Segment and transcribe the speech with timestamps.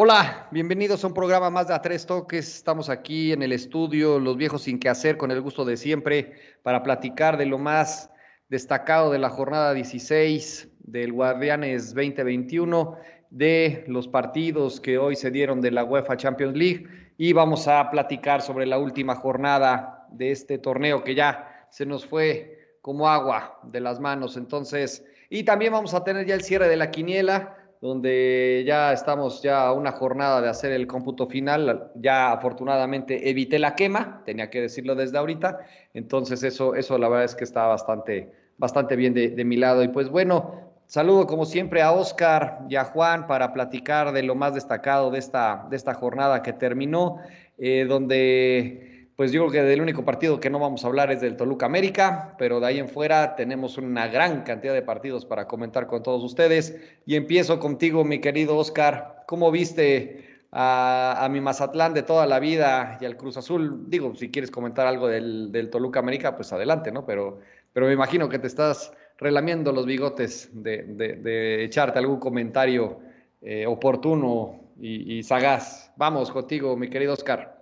[0.00, 2.54] Hola, bienvenidos a un programa más de A Tres Toques.
[2.54, 6.34] Estamos aquí en el estudio, los viejos sin qué hacer, con el gusto de siempre,
[6.62, 8.08] para platicar de lo más
[8.48, 12.96] destacado de la jornada 16 del Guardianes 2021,
[13.30, 17.90] de los partidos que hoy se dieron de la UEFA Champions League y vamos a
[17.90, 23.58] platicar sobre la última jornada de este torneo que ya se nos fue como agua
[23.64, 24.36] de las manos.
[24.36, 29.42] Entonces, y también vamos a tener ya el cierre de la quiniela donde ya estamos
[29.42, 31.92] ya a una jornada de hacer el cómputo final.
[31.94, 35.60] Ya afortunadamente evité la quema, tenía que decirlo desde ahorita.
[35.94, 39.82] Entonces eso, eso la verdad es que está bastante, bastante bien de, de mi lado.
[39.82, 44.34] Y pues bueno, saludo como siempre a Oscar y a Juan para platicar de lo
[44.34, 47.18] más destacado de esta, de esta jornada que terminó,
[47.58, 51.20] eh, donde pues yo creo que del único partido que no vamos a hablar es
[51.20, 55.48] del Toluca América, pero de ahí en fuera tenemos una gran cantidad de partidos para
[55.48, 56.80] comentar con todos ustedes.
[57.04, 59.24] Y empiezo contigo, mi querido Oscar.
[59.26, 63.90] ¿Cómo viste a, mi Mazatlán de toda la vida y al Cruz Azul?
[63.90, 67.04] Digo, si quieres comentar algo del, Toluca América, pues adelante, ¿no?
[67.04, 67.40] Pero,
[67.72, 73.00] pero me imagino que te estás relamiendo los bigotes de echarte algún comentario
[73.42, 75.90] eh, oportuno y, y sagaz.
[75.96, 77.57] Vamos contigo, mi querido Oscar.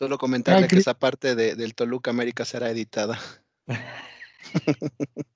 [0.00, 3.18] Solo comentarle Ay, que esa parte de, del Toluca América será editada.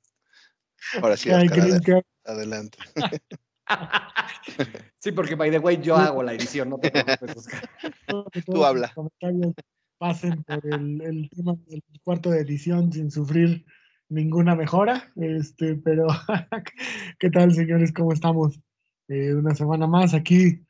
[1.03, 2.79] Ahora sí, Oscar, Ay, ad adelante.
[5.01, 7.69] sí, porque by the way yo hago la edición, no te preocupes, Oscar.
[8.47, 8.91] Tú habla.
[9.99, 13.67] Pasen por el, el, tema del cuarto de edición sin sufrir
[14.09, 15.13] ninguna mejora.
[15.17, 16.07] Este, pero,
[17.19, 17.93] ¿qué tal, señores?
[17.93, 18.59] ¿Cómo estamos?
[19.09, 20.65] Eh, una semana más aquí,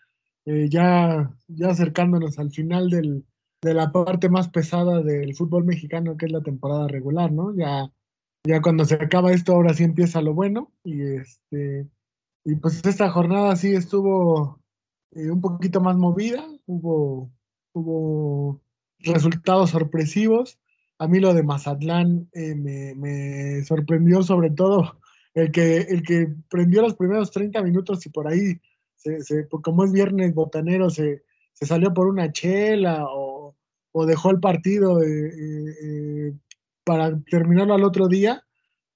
[0.47, 3.25] eh, ya, ya acercándonos al final del,
[3.65, 7.57] de la parte más pesada del fútbol mexicano, que es la temporada regular, ¿no?
[7.57, 7.91] Ya,
[8.47, 10.71] ya cuando se acaba esto, ahora sí empieza lo bueno.
[10.85, 11.89] Y este,
[12.45, 14.61] y pues esta jornada sí estuvo
[15.13, 17.33] eh, un poquito más movida, hubo,
[17.73, 18.61] hubo
[18.99, 20.59] resultados sorpresivos.
[20.99, 24.99] A mí lo de Mazatlán eh, me, me, sorprendió sobre todo
[25.33, 28.61] el que, el que prendió los primeros 30 minutos y por ahí,
[28.97, 31.23] se, se, como es viernes botanero, se,
[31.55, 33.34] se salió por una chela o,
[33.97, 36.33] o dejó el partido eh, eh, eh,
[36.85, 38.43] para terminarlo al otro día,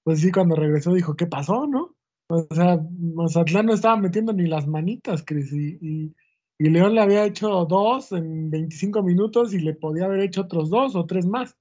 [0.03, 1.95] pues sí, cuando regresó dijo, ¿qué pasó, no?
[2.27, 6.13] O sea, Mazatlán no estaba metiendo ni las manitas, Cris, y,
[6.59, 10.93] León le había hecho dos en 25 minutos y le podía haber hecho otros dos
[10.97, 11.55] o tres más.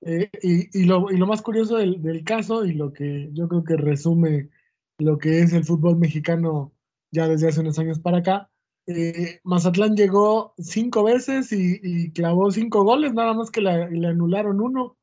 [0.00, 4.50] Y, lo, más curioso del, caso y lo que yo creo que resume
[4.98, 6.72] lo que es el fútbol mexicano
[7.10, 8.50] ya desde hace unos años para acá,
[8.86, 14.60] eh, Mazatlán llegó cinco veces y, clavó cinco goles, nada más que la, le anularon
[14.60, 14.96] uno,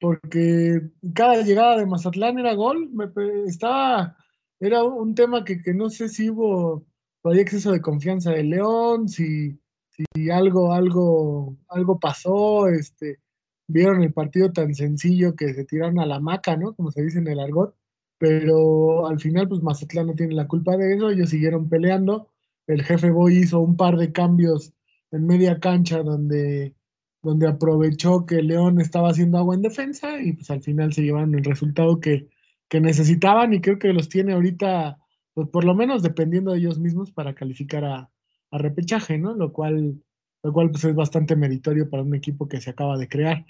[0.00, 0.80] porque
[1.14, 2.90] cada llegada de Mazatlán era gol.
[2.92, 3.06] Me,
[3.46, 4.16] estaba,
[4.60, 6.86] era un tema que, que, no sé si hubo
[7.24, 9.58] exceso de confianza de León, si,
[9.90, 13.20] si algo, algo, algo pasó, este,
[13.68, 16.74] vieron el partido tan sencillo que se tiraron a la maca, ¿no?
[16.74, 17.74] Como se dice en el argot,
[18.18, 22.30] pero al final, pues Mazatlán no tiene la culpa de eso, ellos siguieron peleando
[22.66, 24.72] el jefe Boy hizo un par de cambios
[25.10, 26.74] en media cancha donde,
[27.22, 31.34] donde aprovechó que León estaba haciendo agua en defensa y pues al final se llevaron
[31.34, 32.28] el resultado que,
[32.68, 34.98] que necesitaban y creo que los tiene ahorita,
[35.34, 38.10] pues por lo menos dependiendo de ellos mismos para calificar a,
[38.50, 39.34] a repechaje, ¿no?
[39.34, 40.02] Lo cual,
[40.42, 43.46] lo cual pues es bastante meritorio para un equipo que se acaba de crear.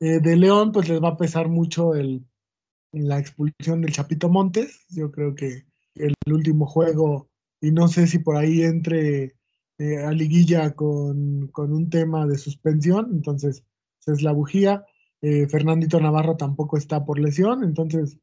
[0.00, 2.26] Eh, de León pues les va a pesar mucho el,
[2.92, 4.86] la expulsión del Chapito Montes.
[4.90, 7.29] Yo creo que el último juego
[7.60, 9.34] y no sé si por ahí entre
[9.78, 13.64] eh, a liguilla con, con, un tema de suspensión, entonces
[14.06, 14.84] es la bujía.
[15.22, 18.18] Eh, Fernandito Navarro tampoco está por lesión, entonces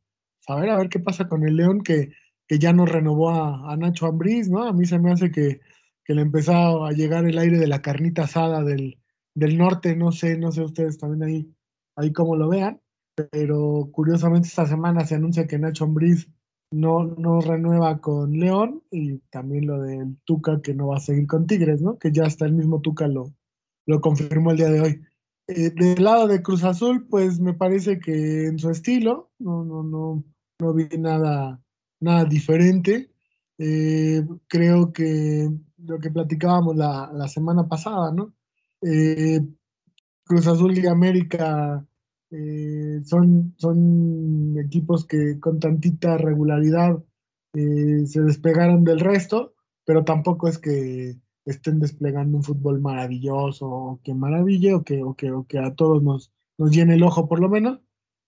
[0.47, 2.11] a ver, a ver qué pasa con el León que,
[2.47, 4.63] que ya no renovó a, a, Nacho Ambriz, ¿no?
[4.63, 5.59] A mí se me hace que,
[6.03, 8.99] que le empezó a llegar el aire de la carnita asada del,
[9.35, 11.55] del norte, no sé, no sé ustedes también ahí,
[11.95, 12.81] ahí cómo lo vean,
[13.15, 16.29] pero curiosamente esta semana se anuncia que Nacho Ambriz
[16.71, 21.27] no, no renueva con León y también lo del Tuca que no va a seguir
[21.27, 21.97] con Tigres, ¿no?
[21.97, 23.33] Que ya hasta el mismo Tuca lo,
[23.85, 25.01] lo confirmó el día de hoy.
[25.47, 29.81] Eh, del lado de Cruz Azul, pues me parece que en su estilo, no, no,
[29.81, 30.23] no,
[30.59, 31.61] no vi nada,
[32.01, 33.11] nada diferente.
[33.57, 38.33] Eh, creo que lo que platicábamos la, la semana pasada, ¿no?
[38.81, 39.39] Eh,
[40.25, 41.85] Cruz Azul y América
[42.31, 47.01] eh, son, son equipos que con tantita regularidad
[47.53, 49.53] eh, se despegaron del resto,
[49.85, 51.15] pero tampoco es que
[51.45, 55.73] estén desplegando un fútbol maravilloso o que maraville o que, o que, o que a
[55.73, 57.79] todos nos, nos llene el ojo por lo menos.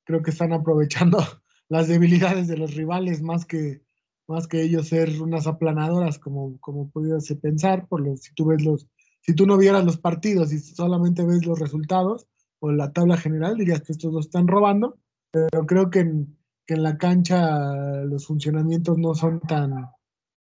[0.05, 1.17] Creo que están aprovechando
[1.69, 3.81] las debilidades de los rivales más que,
[4.27, 8.63] más que ellos ser unas aplanadoras como, como pudiese pensar, por los, si tú ves
[8.63, 8.87] los,
[9.21, 12.27] si tú no vieras los partidos y solamente ves los resultados
[12.59, 14.97] o la tabla general, dirías que estos dos están robando,
[15.31, 19.89] pero creo que en, la cancha los funcionamientos no son tan,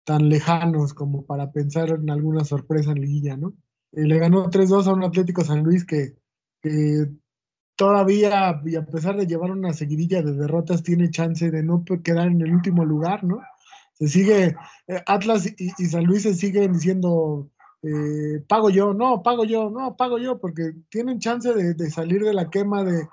[0.03, 3.53] tan lejanos como para pensar en alguna sorpresa en liguilla, ¿no?
[3.93, 6.17] Eh, le ganó 3-2 a un Atlético San Luis que,
[6.61, 7.07] que
[7.77, 12.27] todavía, y a pesar de llevar una seguidilla de derrotas, tiene chance de no quedar
[12.27, 13.39] en el último lugar, ¿no?
[13.93, 14.55] Se sigue,
[14.87, 17.49] eh, Atlas y, San Luis se siguen diciendo,
[17.83, 22.33] eh, pago yo, no, pago yo, no, pago yo, porque tienen chance de, salir de
[22.33, 23.07] la quema, de,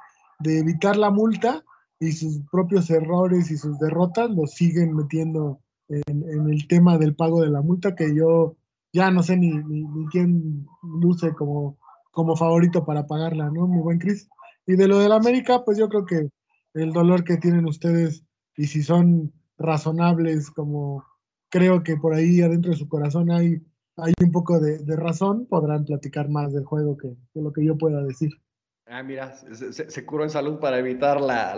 [0.44, 1.64] evitar la multa
[2.00, 7.42] y sus propios errores y sus derrotas los siguen metiendo en, el tema del pago
[7.42, 8.56] de la multa, que yo
[8.92, 11.78] ya no sé ni, ni, ni quién luce como,
[12.10, 13.66] como favorito para pagarla, ¿no?
[13.66, 14.28] Mi buen Cris.
[14.66, 16.28] Y de lo del América, pues yo creo que
[16.74, 18.24] el dolor que tienen ustedes
[18.56, 21.04] y si son razonables, como
[21.48, 23.62] creo que por ahí adentro de su corazón hay,
[23.96, 28.02] hay un poco de, razón, podrán platicar más del juego que, lo que yo pueda
[28.02, 28.30] decir.
[28.86, 31.56] Ah, mira, se, curó en salud para evitar la,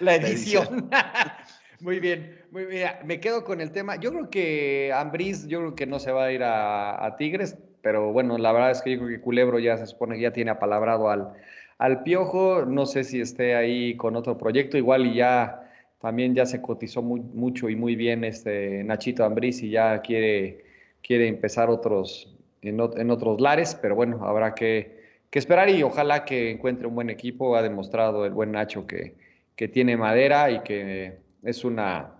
[0.00, 0.90] la, edición.
[1.80, 2.90] muy bien, muy bien.
[3.04, 3.96] Me quedo con el tema.
[3.96, 7.56] Yo creo que Ambris, yo creo que no se va a ir a, a Tigres,
[7.82, 10.32] pero bueno, la verdad es que yo creo que Culebro ya se supone que ya
[10.32, 11.32] tiene apalabrado al,
[11.78, 15.62] al Piojo, no sé si esté ahí con otro proyecto, igual y ya
[15.98, 20.64] también ya se cotizó mucho y muy bien este Nachito Ambriz y ya quiere,
[21.02, 22.80] quiere empezar otros, en,
[23.10, 25.00] otros lares, pero bueno, habrá que,
[25.32, 27.56] esperar y ojalá que encuentre un buen equipo.
[27.56, 29.14] Ha demostrado el buen Nacho que,
[29.56, 32.12] que tiene madera y que es una,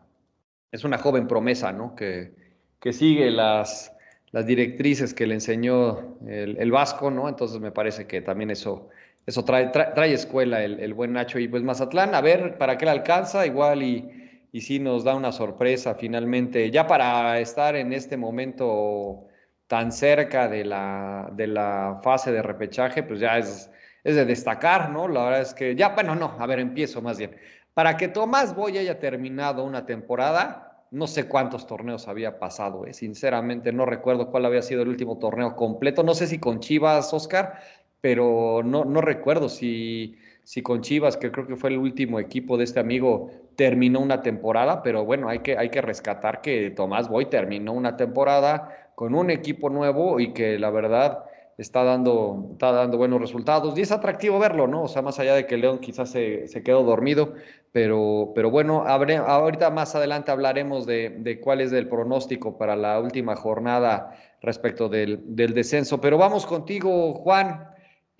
[0.71, 1.95] es una joven promesa, ¿no?
[1.95, 2.33] Que,
[2.81, 3.93] que sigue las,
[4.31, 7.29] las directrices que le enseñó el, el Vasco, ¿no?
[7.29, 8.89] Entonces me parece que también eso
[9.27, 11.39] eso trae, trae, escuela el, buen Nacho.
[11.39, 14.20] Y pues Mazatlán, a ver para qué le alcanza, igual y,
[14.53, 19.27] y sí nos da una sorpresa finalmente, ya para estar en este momento
[19.67, 23.71] tan cerca de la, de la fase de repechaje, pues ya es,
[24.03, 25.07] es de destacar, ¿no?
[25.07, 27.37] La verdad es que ya, bueno, no, a ver, empiezo más bien.
[27.75, 32.93] Para que Tomás Boy haya terminado una temporada, no sé cuántos torneos había pasado, ¿eh?
[32.93, 37.15] sinceramente no recuerdo cuál había sido el último torneo completo, no sé si con Chivas,
[37.15, 37.61] Oscar,
[38.01, 40.19] pero no, no recuerdo si,
[40.51, 44.21] si con Chivas, que creo que fue el último equipo de este amigo, terminó una
[44.21, 49.15] temporada, pero bueno, hay que, hay que rescatar que Tomás Boy terminó una temporada con
[49.15, 51.23] un equipo nuevo y que la verdad
[51.57, 53.79] está dando, está dando buenos resultados.
[53.79, 54.83] Y es atractivo verlo, ¿no?
[54.83, 57.35] O sea, más allá de que León quizás se, se quedó dormido,
[57.71, 62.99] pero, pero bueno, ahorita más adelante hablaremos de, de, cuál es el pronóstico para la
[62.99, 66.01] última jornada respecto del, del descenso.
[66.01, 67.71] Pero vamos contigo, Juan.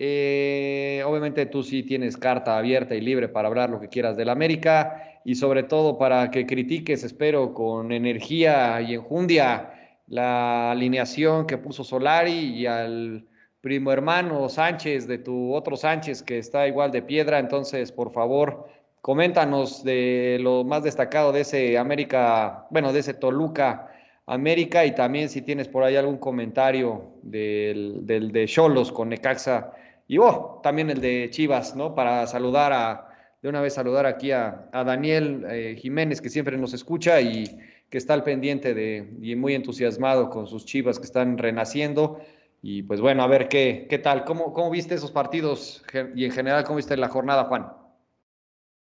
[0.03, 4.29] Eh, obviamente tú sí tienes carta abierta y libre para hablar lo que quieras del
[4.29, 11.59] América y sobre todo para que critiques, espero, con energía y enjundia la alineación que
[11.59, 13.27] puso Solari y al
[13.61, 17.37] primo hermano Sánchez de tu otro Sánchez que está igual de piedra.
[17.37, 18.69] Entonces, por favor,
[19.01, 23.91] coméntanos de lo más destacado de ese América, bueno, de ese Toluca
[24.25, 29.73] América y también si tienes por ahí algún comentario del, del de Cholos con Necaxa
[30.11, 31.95] y oh, también el de Chivas, ¿no?
[31.95, 36.73] Para saludar a, de una vez saludar aquí a, Daniel eh, Jiménez, que siempre nos
[36.73, 37.45] escucha y
[37.89, 42.19] que está al pendiente de, y muy entusiasmado con sus Chivas que están renaciendo.
[42.61, 45.81] Y pues bueno, a ver qué, qué tal, ¿Cómo, cómo viste esos partidos
[46.13, 47.71] y en general cómo viste la jornada, Juan.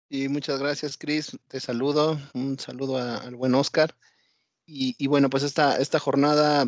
[0.09, 1.37] Y muchas gracias, Cris.
[1.47, 2.17] Te saludo.
[2.33, 3.93] Un saludo al buen Oscar.
[4.65, 6.65] Y, y, bueno, pues esta, esta jornada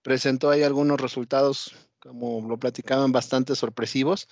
[0.00, 4.28] presentó ahí algunos resultados como lo platicaban, bastante sorpresivos.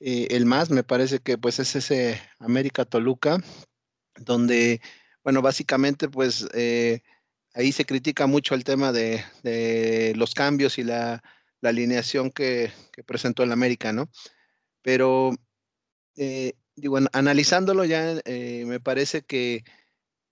[0.00, 3.38] Eh, el más me parece que pues es ese América Toluca,
[4.16, 4.80] donde,
[5.24, 7.00] bueno, básicamente pues eh,
[7.54, 11.22] ahí se critica mucho el tema de, los cambios y la,
[11.62, 12.70] alineación que,
[13.06, 14.08] presentó el América, ¿no?
[14.82, 15.32] Pero,
[16.16, 19.64] eh, digo, analizándolo ya me parece que,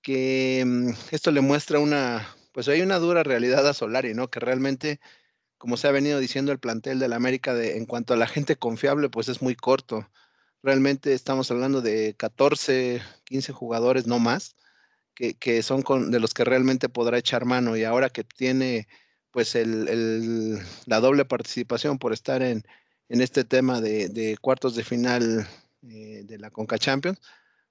[0.03, 4.29] que mm, esto le muestra una, pues hay una dura realidad a Solari, ¿no?
[4.31, 5.01] Que realmente
[5.59, 8.57] como se ha venido diciendo, el plantel del América de, en cuanto a la gente
[8.57, 10.09] confiable, pues es muy corto.
[10.63, 14.57] Realmente estamos hablando de 14, 15 jugadores, no más,
[15.15, 17.77] que, son de los que realmente podrá echar mano.
[17.77, 18.89] Y ahora que tiene
[19.31, 22.63] pues el, la doble participación por estar en,
[23.09, 25.47] en este tema de, cuartos de final
[25.83, 27.21] eh, de la Conca Champions,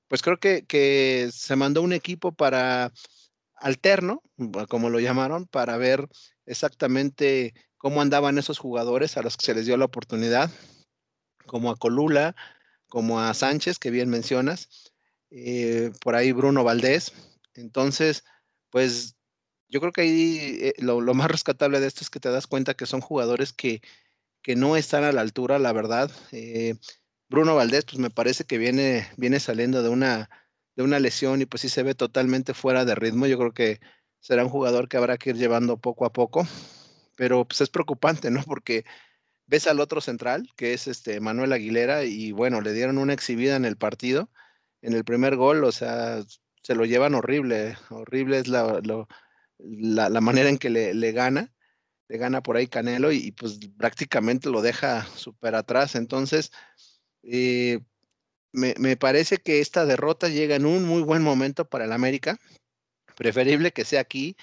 [0.07, 2.91] pues creo que, que se mandó un equipo para
[3.55, 4.21] alterno,
[4.69, 6.07] como lo llamaron, para ver
[6.45, 10.49] exactamente cómo andaban esos jugadores a los que se les dio la oportunidad,
[11.45, 12.33] como a Colula,
[12.87, 14.69] como a Sánchez, que bien mencionas,
[15.31, 17.11] eh, por ahí Bruno Valdés,
[17.55, 18.23] Entonces,
[18.69, 19.17] pues
[19.67, 22.73] yo creo que ahí eh, lo, más rescatable de esto es que te das cuenta
[22.73, 23.81] que son jugadores que,
[24.41, 26.09] que no están a la altura, la verdad.
[26.31, 26.75] Eh,
[27.29, 30.29] Bruno Valdés, pues me parece que viene, viene saliendo de una,
[30.77, 33.27] de una lesión y pues sí se ve totalmente fuera de ritmo.
[33.27, 33.81] Yo creo que
[34.21, 36.47] será un jugador que habrá que ir llevando poco a poco,
[37.15, 38.43] pero pues es preocupante, ¿no?
[38.43, 38.85] Porque
[39.47, 43.55] ves al otro central, que es este Manuel Aguilera, y bueno, le dieron una exhibida
[43.55, 44.29] en el partido,
[44.81, 46.23] en el primer gol, o sea,
[46.61, 48.81] se lo llevan horrible, horrible es la,
[49.59, 51.53] la, manera en que le, gana,
[52.07, 55.95] le gana por ahí Canelo y, pues prácticamente lo deja súper atrás.
[55.95, 56.51] Entonces,
[57.23, 57.79] eh,
[58.51, 62.39] me, me, parece que esta derrota llega en un muy buen momento para el América.
[63.15, 64.35] Preferible que sea aquí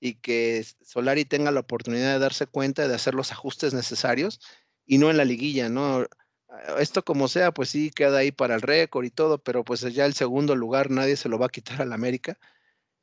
[0.00, 4.40] y que Solari tenga la oportunidad de darse cuenta de hacer los ajustes necesarios
[4.86, 6.06] y no en la liguilla, ¿no?
[6.78, 10.06] Esto como sea, pues sí queda ahí para el récord y todo, pero pues ya
[10.06, 12.38] el segundo lugar nadie se lo va a quitar al América.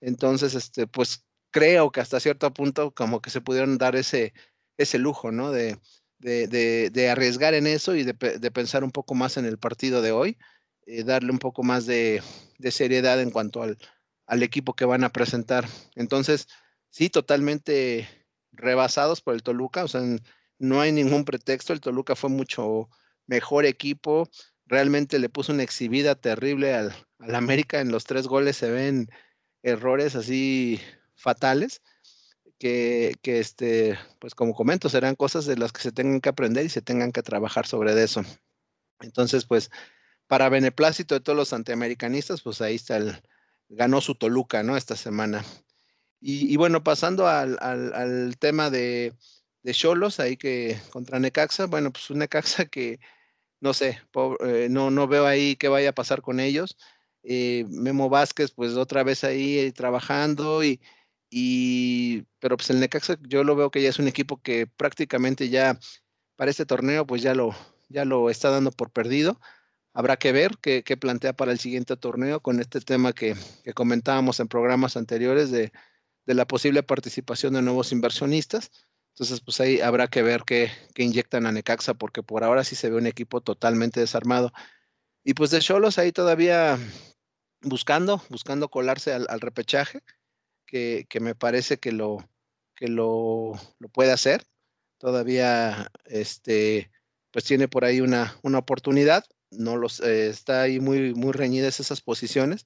[0.01, 4.33] Entonces, este, pues creo que hasta cierto punto como que se pudieron dar ese,
[4.77, 5.51] ese lujo, ¿no?
[5.51, 5.77] De,
[6.19, 8.13] de, de, arriesgar en eso y de,
[8.51, 10.37] pensar un poco más en el partido de hoy,
[10.85, 12.21] eh, darle un poco más de,
[12.71, 13.77] seriedad en cuanto al,
[14.25, 15.67] al, equipo que van a presentar.
[15.95, 16.47] Entonces,
[16.89, 18.07] sí, totalmente
[18.51, 20.01] rebasados por el Toluca, o sea,
[20.59, 22.89] no hay ningún pretexto, el Toluca fue mucho
[23.27, 24.29] mejor equipo,
[24.65, 29.09] realmente le puso una exhibida terrible al, al América, en los tres goles se ven
[29.63, 30.79] errores así
[31.15, 31.81] fatales
[32.59, 36.65] que, que, este, pues como comento, serán cosas de las que se tengan que aprender
[36.65, 38.23] y se tengan que trabajar sobre eso.
[38.99, 39.69] Entonces, pues,
[40.27, 43.21] para beneplácito de todos los antiamericanistas, pues ahí está el,
[43.69, 44.77] ganó su Toluca, ¿no?
[44.77, 45.43] Esta semana.
[46.19, 49.13] Y, bueno, pasando al, al, tema de
[49.73, 52.99] Cholos, ahí que contra Necaxa, bueno, pues un Necaxa que,
[53.59, 53.99] no sé,
[54.45, 56.77] eh, no, no veo ahí qué vaya a pasar con ellos.
[57.23, 60.79] Eh, Memo Vázquez, pues otra vez ahí trabajando y,
[61.29, 65.49] y, pero pues el Necaxa yo lo veo que ya es un equipo que prácticamente
[65.49, 65.77] ya
[66.37, 67.53] para este torneo pues ya lo,
[67.89, 69.39] ya lo está dando por perdido.
[69.93, 73.35] Habrá que ver qué, plantea para el siguiente torneo con este tema que,
[73.75, 75.71] comentábamos en programas anteriores de,
[76.33, 78.71] la posible participación de nuevos inversionistas.
[79.13, 82.89] Entonces, pues ahí habrá que ver qué, inyectan a Necaxa, porque por ahora sí se
[82.89, 84.51] ve un equipo totalmente desarmado.
[85.23, 86.77] Y pues de Cholos ahí todavía
[87.61, 90.01] buscando, buscando colarse al repechaje
[90.67, 92.29] que, me parece que lo,
[92.75, 93.53] que lo,
[93.91, 94.43] puede hacer.
[94.99, 96.91] Todavía este,
[97.31, 99.23] pues tiene por ahí una, una oportunidad.
[99.49, 102.65] No los, está ahí muy, muy reñidas esas posiciones.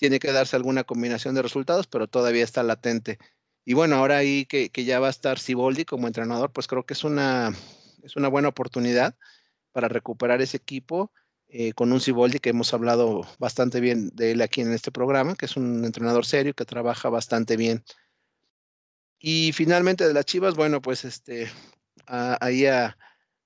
[0.00, 3.18] Tiene que darse alguna combinación de resultados, pero todavía está latente.
[3.66, 6.86] Y bueno, ahora ahí que, que ya va a estar Siboldi como entrenador, pues creo
[6.86, 7.52] que es una,
[8.02, 9.14] es una buena oportunidad
[9.72, 11.12] para recuperar ese equipo
[11.48, 15.34] eh, con un Ciboldi que hemos hablado bastante bien de él aquí en este programa,
[15.34, 17.84] que es un entrenador serio que trabaja bastante bien.
[19.18, 21.50] Y finalmente de las Chivas, bueno, pues este,
[22.06, 22.64] ahí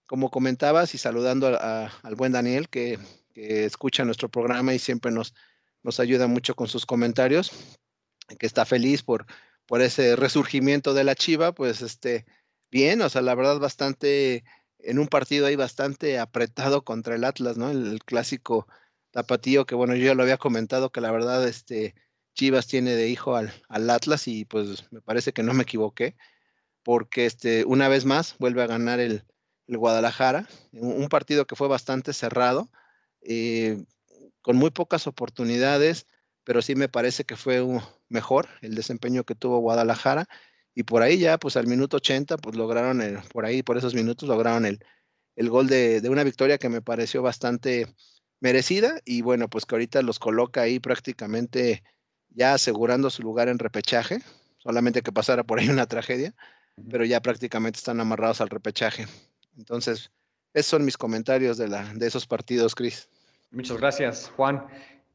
[0.06, 2.98] como comentabas y saludando al buen Daniel que,
[3.34, 5.34] escucha nuestro programa y siempre nos,
[5.84, 7.52] nos ayuda mucho con sus comentarios,
[8.38, 9.26] que está feliz por,
[9.66, 12.24] por ese resurgimiento de la Chiva, pues este,
[12.70, 14.42] bien, o sea, la verdad bastante
[14.78, 17.70] en un partido ahí bastante apretado contra el Atlas, ¿no?
[17.70, 18.66] El, clásico
[19.10, 21.94] tapatío que, bueno, yo ya lo había comentado que la verdad, este,
[22.34, 26.16] Chivas tiene de hijo al, Atlas y pues me parece que no me equivoqué,
[26.82, 29.24] porque este, una vez más vuelve a ganar el,
[29.66, 32.70] Guadalajara, un partido que fue bastante cerrado,
[33.22, 33.82] eh,
[34.44, 36.06] con muy pocas oportunidades,
[36.44, 37.66] pero sí me parece que fue
[38.10, 40.28] mejor el desempeño que tuvo Guadalajara
[40.74, 43.94] y por ahí ya, pues al minuto 80, pues lograron, el, por ahí, por esos
[43.94, 44.80] minutos, lograron el,
[45.36, 47.88] el gol de, de, una victoria que me pareció bastante
[48.38, 51.82] merecida y bueno, pues que ahorita los coloca ahí prácticamente
[52.28, 54.18] ya asegurando su lugar en repechaje,
[54.58, 56.34] solamente que pasara por ahí una tragedia,
[56.90, 59.06] pero ya prácticamente están amarrados al repechaje.
[59.56, 60.10] Entonces,
[60.52, 63.08] esos son mis comentarios de, la, de esos partidos, Cris.
[63.54, 64.66] Muchas gracias, Juan.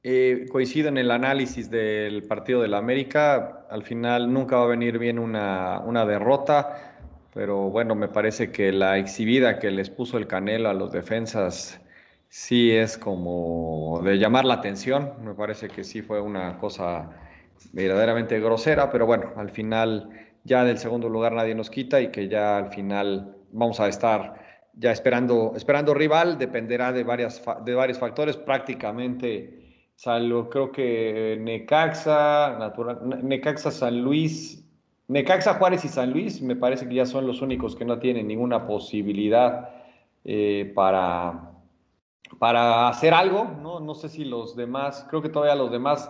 [0.02, 3.66] Eh, coincido en el análisis del partido de la América.
[3.70, 6.96] Al final nunca va a venir bien una, una, derrota,
[7.34, 11.82] pero bueno, me parece que la exhibida que les puso el Canelo a los defensas
[12.30, 15.16] sí es como de llamar la atención.
[15.22, 17.10] Me parece que sí fue una cosa
[17.74, 20.10] verdaderamente grosera, pero bueno, al final
[20.46, 24.49] ya del segundo lugar nadie nos quita y que ya al final vamos a estar
[24.80, 29.60] ya esperando, esperando rival, dependerá de, varias, de varios factores, prácticamente
[29.96, 32.58] salvo creo que Necaxa,
[33.22, 34.66] Necaxa San Luis,
[35.10, 38.28] Necaxa Juárez y San Luis, me parece que ya son los únicos que no tienen
[38.28, 39.70] ninguna posibilidad
[40.24, 41.52] eh, para,
[42.38, 43.82] para hacer algo, ¿no?
[43.82, 46.10] No sé si los demás, creo que todavía los demás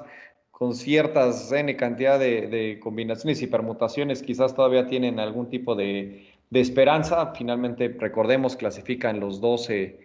[0.51, 7.33] con ciertas N cantidad de, combinaciones y permutaciones, quizás todavía tienen algún tipo de, esperanza.
[7.35, 9.99] Finalmente, recordemos, clasifican los 12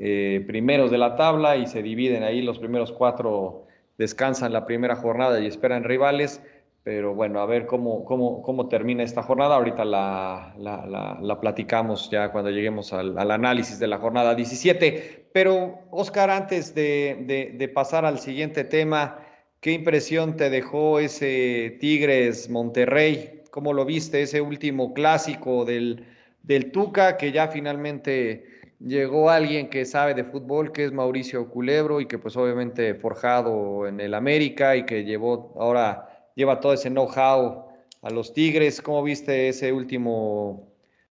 [0.00, 3.66] eh, primeros de la tabla y se dividen ahí, los primeros cuatro
[3.98, 6.40] descansan la primera jornada y esperan rivales.
[6.84, 9.56] Pero bueno, a ver cómo, cómo, cómo termina esta jornada.
[9.56, 15.28] Ahorita la, la, platicamos ya cuando lleguemos al, análisis de la jornada 17.
[15.32, 19.18] Pero, Oscar, antes de, de, pasar al siguiente tema,
[19.60, 23.37] ¿qué impresión te dejó ese Tigres Monterrey?
[23.58, 26.04] ¿Cómo lo viste, ese último clásico del,
[26.44, 28.44] del Tuca, que ya finalmente
[28.78, 33.88] llegó alguien que sabe de fútbol, que es Mauricio Culebro, y que pues obviamente forjado
[33.88, 37.64] en el América y que llevó ahora lleva todo ese know-how
[38.02, 38.80] a los Tigres.
[38.80, 40.68] ¿Cómo viste ese último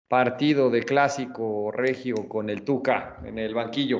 [0.07, 3.99] partido de clásico regio con el Tuca en el banquillo?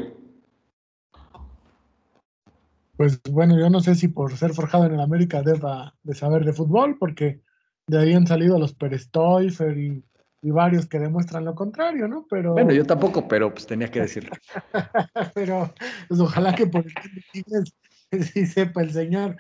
[2.96, 6.46] Pues bueno, yo no sé si por ser forjado en el América deba de saber
[6.46, 7.42] de fútbol, porque
[7.88, 10.04] de ahí han salido los Perestoifer y,
[10.42, 12.26] y varios que demuestran lo contrario, ¿no?
[12.30, 12.54] Pero...
[12.54, 14.32] Bueno, yo tampoco, pero pues tenía que decirlo.
[15.34, 15.74] pero
[16.08, 19.38] pues, ojalá que por el sí sepa el señor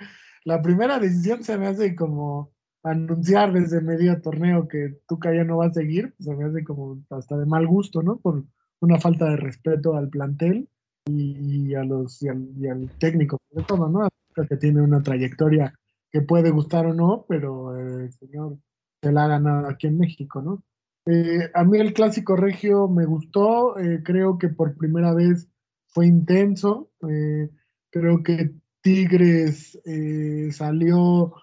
[0.47, 5.57] la primera decisión se me hace como anunciar desde medio torneo que Tuca ya no
[5.57, 8.17] va a seguir, se me hace como hasta de mal gusto, ¿no?
[8.17, 8.45] Por
[8.79, 10.69] una falta de respeto al plantel
[11.05, 14.07] y, a los y al, técnico, sobre todo, ¿no?
[14.33, 15.76] Que tiene una trayectoria
[16.11, 18.57] que puede gustar o no, pero el señor
[19.01, 20.63] se la ha ganado aquí en México, ¿no?
[21.05, 25.47] Eh, a mí el clásico regio me gustó, eh, creo que por primera vez
[25.87, 27.49] fue intenso, eh,
[27.89, 31.33] creo que Tigres eh, salió,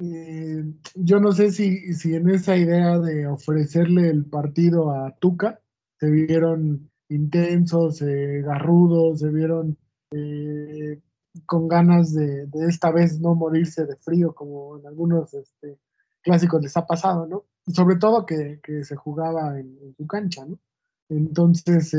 [0.00, 5.60] eh, yo no sé si, si en esa idea de ofrecerle el partido a Tuca,
[5.98, 9.76] se vieron intensos, eh, garrudos, se vieron
[11.46, 15.78] con ganas de, esta vez no morirse de frío como en algunos este,
[16.22, 17.44] clásicos les ha pasado, ¿no?
[17.66, 20.58] Sobre todo que, se jugaba en, su cancha, ¿no?
[21.08, 21.94] Entonces,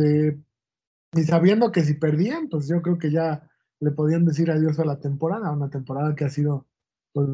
[1.14, 4.86] y sabiendo que si perdían, pues yo creo que ya le podían decir adiós a
[4.86, 6.66] la temporada, una temporada que ha sido
[7.14, 7.28] pues,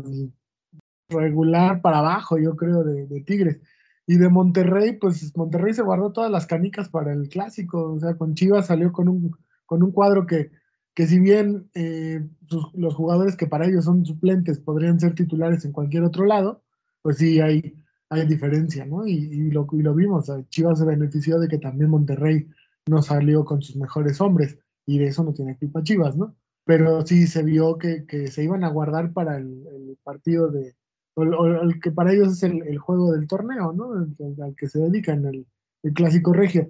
[1.10, 3.60] regular para abajo, yo creo, de, Tigres.
[4.08, 8.16] Y de Monterrey, pues Monterrey se guardó todas las canicas para el clásico, o sea,
[8.16, 9.32] con Chivas salió con un,
[9.66, 10.52] con un cuadro que,
[10.94, 12.28] que si bien eh,
[12.74, 16.64] los jugadores que para ellos son suplentes podrían ser titulares en cualquier otro lado,
[17.02, 17.76] pues sí hay,
[18.10, 19.08] hay diferencia, ¿no?
[19.08, 22.48] Y, lo, y lo vimos, Chivas se benefició de que también Monterrey
[22.88, 26.36] no salió con sus mejores hombres y de eso no tiene culpa Chivas, ¿no?
[26.66, 30.76] Pero sí se vio que, se iban a guardar para el, partido de,
[31.16, 33.94] o, el que para ellos es el, juego del torneo, ¿no?
[33.94, 36.70] al que se dedican, el clásico regio.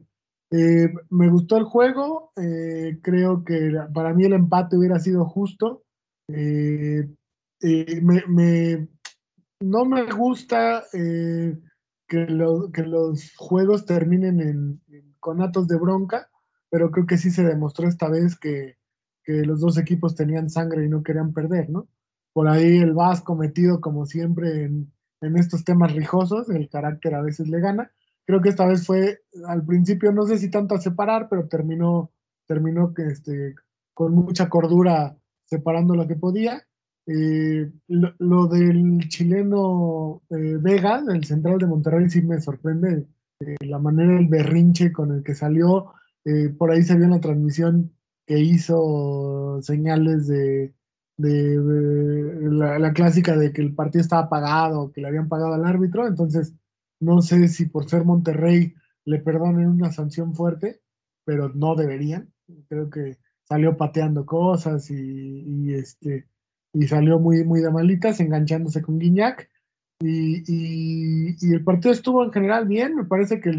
[0.51, 5.83] Eh, me gustó el juego, eh, creo que para mí el empate hubiera sido justo.
[6.27, 7.07] Eh,
[8.01, 8.87] me,
[9.61, 16.29] no me gusta que, los juegos terminen en, en conatos de bronca,
[16.69, 18.77] pero creo que sí se demostró esta vez que,
[19.23, 21.87] los dos equipos tenían sangre y no querían perder, ¿no?
[22.33, 24.91] Por ahí el Vasco metido como siempre en,
[25.37, 27.91] estos temas rijosos, el carácter a veces le gana.
[28.31, 32.11] Creo que esta vez fue, al principio no sé si tanto a separar, pero terminó,
[32.47, 33.55] terminó que, este,
[33.93, 36.65] con mucha cordura separando lo que podía.
[37.07, 43.05] Eh, lo, del chileno eh, Vega, el central de Monterrey, sí me sorprende
[43.41, 45.91] eh, la manera, el berrinche con el que salió
[46.23, 47.91] eh, por ahí se vio en la transmisión
[48.25, 50.73] que hizo señales de,
[51.17, 56.07] la, clásica de que el partido estaba pagado, que le habían pagado al árbitro.
[56.07, 56.53] Entonces,
[57.01, 58.73] no sé si por ser Monterrey
[59.05, 60.81] le perdonen una sanción fuerte,
[61.25, 62.31] pero no deberían.
[62.69, 66.27] Creo que salió pateando cosas y, este
[66.73, 69.49] y salió muy, muy de malitas, enganchándose con Guiñac.
[69.99, 72.95] Y, el partido estuvo en general bien.
[72.95, 73.51] Me parece que,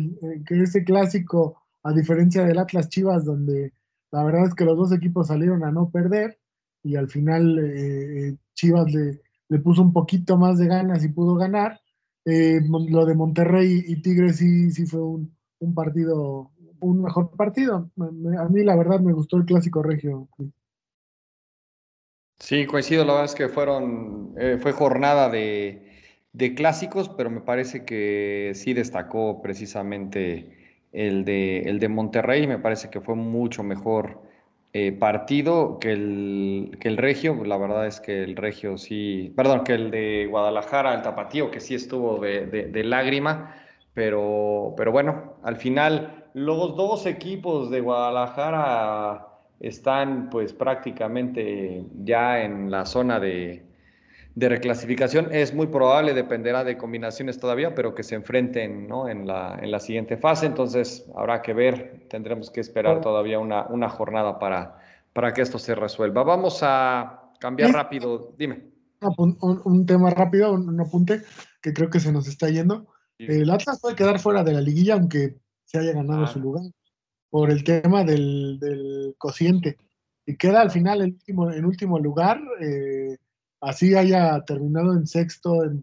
[0.47, 3.73] que ese clásico a diferencia del Atlas Chivas, donde
[4.13, 6.39] la verdad es que los dos equipos salieron a no perder
[6.83, 11.09] y al final eh, eh, Chivas le, le, puso un poquito más de ganas y
[11.09, 11.81] pudo ganar.
[12.25, 17.91] Eh, lo de Monterrey y Tigres sí, sí fue un, un partido, un mejor partido.
[18.39, 20.29] A mí la verdad me gustó el clásico regio.
[22.39, 25.93] Sí, coincido, la verdad es que fueron, fue jornada de,
[26.33, 30.59] de clásicos, pero me parece que sí destacó precisamente
[30.93, 34.23] el de, el de Monterrey me parece que fue mucho mejor
[34.75, 37.45] eh, partido que el, que el Regio.
[37.45, 41.61] La verdad es que el Regio sí, perdón, que el de Guadalajara, el Tapatío, que
[41.61, 43.55] sí estuvo de, lágrima,
[43.93, 49.29] pero, pero bueno, al final los dos equipos de Guadalajara
[49.61, 53.65] están pues prácticamente ya en la zona de,
[54.35, 55.29] de reclasificación.
[55.31, 59.09] Es muy probable, dependerá de combinaciones todavía, pero que se enfrenten ¿no?
[59.09, 60.47] en, la, en la siguiente fase.
[60.47, 64.79] Entonces habrá que ver, tendremos que esperar todavía una, una jornada para,
[65.13, 66.23] para que esto se resuelva.
[66.23, 68.35] Vamos a cambiar rápido.
[68.39, 68.71] Dime.
[69.19, 71.23] Un, tema rápido, un, apunte
[71.61, 72.87] que creo que se nos está yendo.
[73.19, 76.43] El Atlas puede quedar fuera de la liguilla, aunque se haya ganado su ah.
[76.43, 76.65] lugar,
[77.31, 79.77] por el tema del, del cociente.
[80.25, 82.41] Y queda al final en último, en último lugar.
[82.61, 83.17] Eh,
[83.63, 85.83] así haya terminado en sexto, en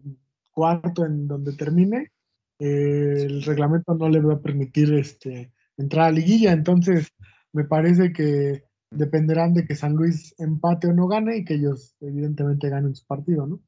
[0.52, 2.12] cuarto, en donde termine,
[2.58, 6.52] eh, el reglamento no le va a permitir este, entrar a liguilla.
[6.52, 7.08] Entonces,
[7.52, 11.96] me parece que dependerán de que San Luis empate o no gane y que ellos
[12.00, 13.60] evidentemente ganen su partido, ¿no?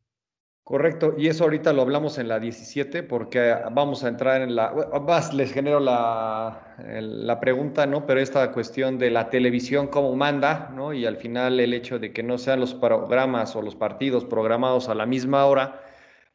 [0.64, 4.72] Correcto, y eso ahorita lo hablamos en la 17 porque vamos a entrar en la...
[5.04, 8.06] Más les genero la, la pregunta, ¿no?
[8.06, 10.92] Pero esta cuestión de la televisión, cómo manda, ¿no?
[10.92, 14.88] Y al final el hecho de que no sean los programas o los partidos programados
[14.88, 15.82] a la misma hora,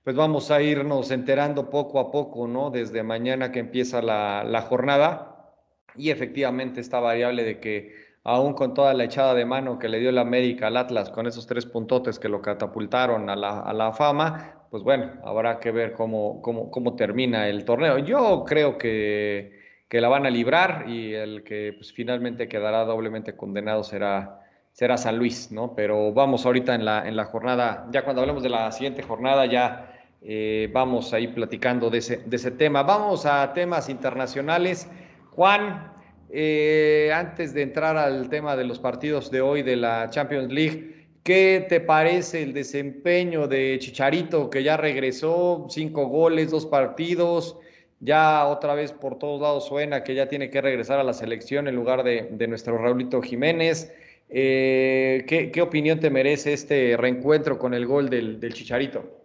[0.04, 2.70] pues vamos a irnos enterando poco a poco, ¿no?
[2.70, 5.54] Desde mañana que empieza la, la jornada
[5.96, 10.00] y efectivamente esta variable de que aún con toda la echada de mano que le
[10.00, 13.72] dio el América al Atlas con esos tres puntotes que lo catapultaron a la, a
[13.72, 18.00] la fama, pues bueno, habrá que ver cómo, cómo, cómo termina el torneo.
[18.00, 23.38] Yo creo que, que la van a librar y el que pues, finalmente quedará doblemente
[23.38, 24.42] condenado será,
[24.74, 25.74] será San Luis, ¿no?
[25.74, 29.46] Pero vamos ahorita en la, en la jornada, ya cuando hablemos de la siguiente jornada,
[29.46, 32.84] ya eh, vamos a ir platicando de ese, de ese tema.
[32.84, 34.92] Vamos a temas internacionales.
[35.32, 35.96] Juan,
[36.30, 41.08] eh, antes de entrar al tema de los partidos de hoy de la Champions League,
[41.24, 47.58] ¿qué te parece el desempeño de Chicharito, que ya regresó, cinco goles, dos partidos?
[48.00, 51.68] Ya otra vez por todos lados suena que ya tiene que regresar a la selección
[51.68, 53.92] en lugar de, nuestro Raulito Jiménez.
[54.30, 59.24] Eh, ¿qué, opinión te merece este reencuentro con el gol del, Chicharito?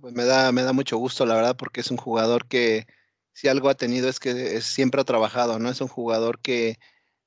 [0.00, 2.84] Pues me da, me da mucho gusto, la verdad, porque es un jugador que,
[3.34, 5.68] si algo ha tenido es que siempre ha trabajado, ¿no?
[5.68, 6.78] Es un jugador que,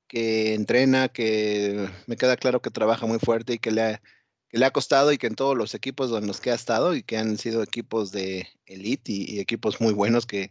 [0.08, 4.02] que entrena, que me queda claro que trabaja muy fuerte y que le, ha,
[4.50, 7.02] le ha costado y que en todos los equipos en los que ha estado y
[7.02, 10.50] que han sido equipos de elite y, equipos muy buenos que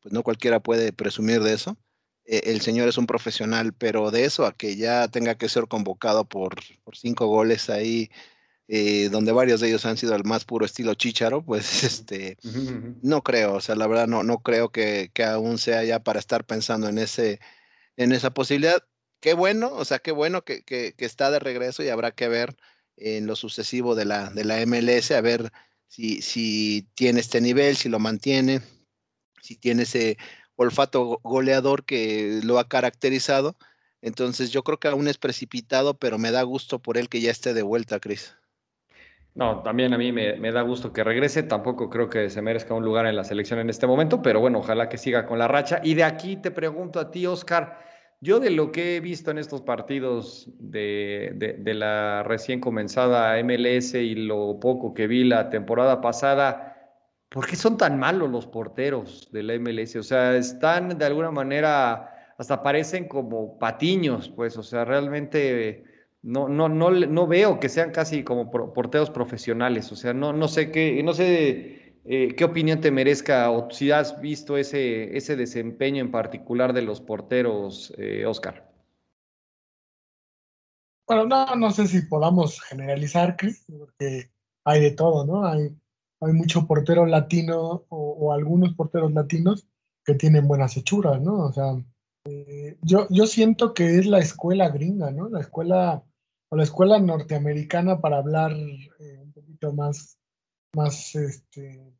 [0.00, 1.76] pues no cualquiera puede presumir de eso.
[2.26, 5.66] Eh, el señor es un profesional, pero de eso a que ya tenga que ser
[5.68, 8.10] convocado por, por cinco goles ahí
[8.68, 12.38] eh, donde varios de ellos han sido el más puro estilo Chicharo, pues este,
[13.02, 16.18] no creo, o sea, la verdad no, no creo que, que, aún sea ya para
[16.18, 17.40] estar pensando en, ese,
[17.96, 18.82] en esa posibilidad.
[19.20, 22.28] Qué bueno, o sea, qué bueno que, que, que está de regreso y habrá que
[22.28, 22.56] ver
[22.96, 25.52] en lo sucesivo de la, de la MLS, a ver
[25.88, 28.62] si, si tiene este nivel, si lo mantiene,
[29.42, 30.16] si tiene ese
[30.56, 33.56] olfato goleador que lo ha caracterizado.
[34.00, 37.30] Entonces yo creo que aún es precipitado, pero me da gusto por él que ya
[37.30, 38.36] esté de vuelta, Cris.
[39.34, 41.42] No, también a mí me, da gusto que regrese.
[41.42, 44.60] Tampoco creo que se merezca un lugar en la selección en este momento, pero bueno,
[44.60, 45.80] ojalá que siga con la racha.
[45.82, 47.80] Y de aquí te pregunto a ti, Oscar,
[48.20, 54.14] yo de lo que he visto en estos partidos de, la recién comenzada MLS y
[54.14, 56.76] lo poco que vi la temporada pasada,
[57.28, 59.96] ¿por qué son tan malos los porteros de la MLS?
[59.96, 65.93] O sea, están de alguna manera, hasta parecen como patiños, pues, o sea, realmente
[66.24, 69.92] no, no, no, no veo que sean casi como porteros profesionales.
[69.92, 73.90] O sea, no, no sé qué, no sé eh, qué opinión te merezca o si
[73.90, 78.72] has visto ese, ese desempeño en particular de los porteros, eh, Oscar.
[81.06, 84.30] Bueno, no, no sé si podamos generalizar, Chris, porque
[84.64, 85.44] hay de todo, ¿no?
[85.44, 85.76] Hay,
[86.20, 89.68] hay mucho portero latino o, algunos porteros latinos
[90.06, 91.48] que tienen buenas hechuras, ¿no?
[91.48, 91.76] O sea,
[92.24, 95.28] eh, yo, yo siento que es la escuela gringa, ¿no?
[95.28, 96.02] La escuela
[96.56, 100.18] la escuela norteamericana para hablar eh, un poquito más,
[100.74, 101.94] más, este,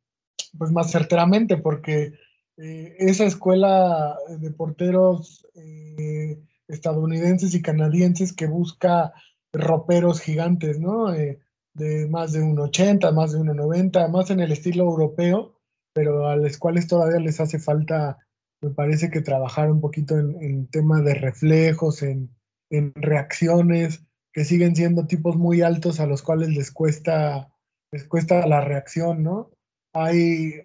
[0.57, 2.13] pues más certeramente, porque
[2.57, 9.13] eh, esa escuela de porteros eh, estadounidenses y canadienses que busca
[9.53, 11.11] roperos gigantes, ¿no?
[11.11, 15.59] de más de 1,80, más de 1,90, más en el estilo europeo,
[15.93, 18.17] pero a los cuales todavía les hace falta,
[18.61, 22.33] me parece que trabajar un poquito en, en tema de reflejos, en,
[22.69, 27.47] en reacciones, que siguen siendo tipos muy altos a los cuales les cuesta,
[27.89, 29.49] les cuesta la reacción, ¿no?
[29.93, 30.55] Hay,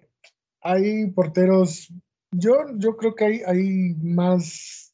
[0.59, 1.87] hay porteros,
[2.31, 4.93] yo, yo creo que hay, hay más,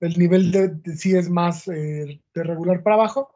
[0.00, 3.30] el nivel de, sí es más eh, de regular para abajo,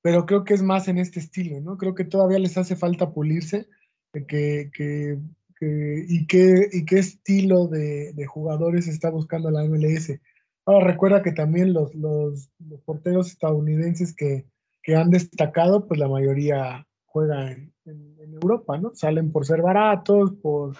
[0.00, 1.76] pero creo que es más en este estilo, ¿no?
[1.76, 3.66] Creo que todavía les hace falta pulirse,
[4.12, 5.18] que, que,
[5.60, 10.20] y, qué, y qué estilo de, de, jugadores está buscando la MLS.
[10.66, 12.50] Ahora recuerda que también los, los,
[12.84, 14.46] porteros estadounidenses que,
[14.82, 17.72] que, han destacado, pues la mayoría juega en,
[18.32, 18.94] Europa, ¿no?
[18.94, 20.76] Salen por ser baratos, por,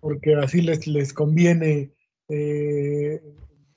[0.00, 1.92] porque así les, les conviene.
[2.28, 3.20] Eh,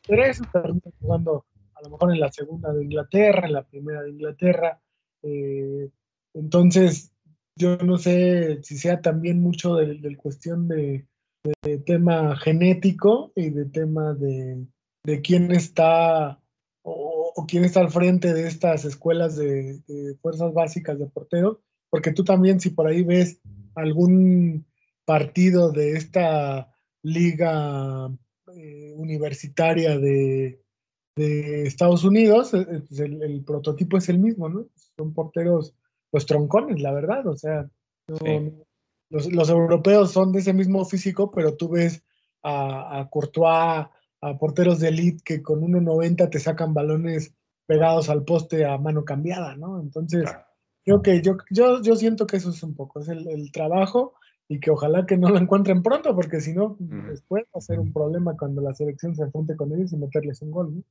[0.08, 4.12] eso terminan jugando a lo mejor en la segunda de Inglaterra, en la primera de
[4.12, 4.80] Inglaterra.
[5.24, 5.90] Eh,
[6.34, 7.12] entonces,
[7.56, 11.08] yo no sé si sea también mucho del, cuestión de,
[11.86, 14.14] tema genético y de tema
[15.04, 16.40] de, quién está
[16.82, 19.82] o, quién está al frente de estas escuelas de,
[20.22, 23.40] fuerzas básicas de portero, porque tú también si por ahí ves
[23.76, 24.66] algún
[25.06, 28.10] partido de esta liga
[28.54, 30.62] eh, universitaria de,
[31.16, 34.68] Estados Unidos, eh, eh, pues el, prototipo es el mismo, ¿no?
[34.96, 35.74] Son porteros
[36.12, 37.68] pues troncones, la verdad, o sea,
[39.10, 42.04] los, europeos son de ese mismo físico, pero tú ves
[42.44, 43.88] a, Courtois,
[44.22, 47.34] a porteros de elite que con 1.90 te sacan balones
[47.66, 49.80] pegados al poste a mano cambiada, ¿no?
[49.80, 50.26] Entonces,
[50.86, 54.14] creo que yo, yo, yo siento que eso es un poco, es el, trabajo
[54.48, 57.80] y que ojalá que no lo encuentren pronto, porque si no, después va a ser
[57.80, 60.84] un problema cuando la selección se enfrente con ellos y meterles un gol, ¿no?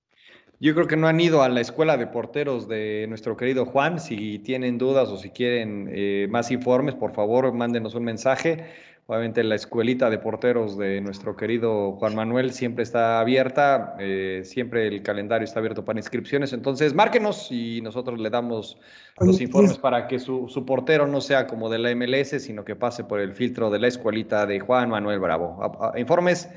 [0.58, 4.00] Yo creo que no han ido a la escuela de porteros de nuestro querido Juan.
[4.00, 8.64] Si tienen dudas o si quieren eh, más informes, por favor, mándenos un mensaje.
[9.08, 14.88] Obviamente la escuelita de porteros de nuestro querido Juan Manuel siempre está abierta, eh, siempre
[14.88, 16.52] el calendario está abierto para inscripciones.
[16.52, 18.78] Entonces, márquenos y nosotros le damos
[19.20, 22.74] los informes para que su, su, portero no sea como de la MLS, sino que
[22.74, 25.60] pase por el filtro de la escuelita de Juan Manuel Bravo.
[25.96, 26.48] informes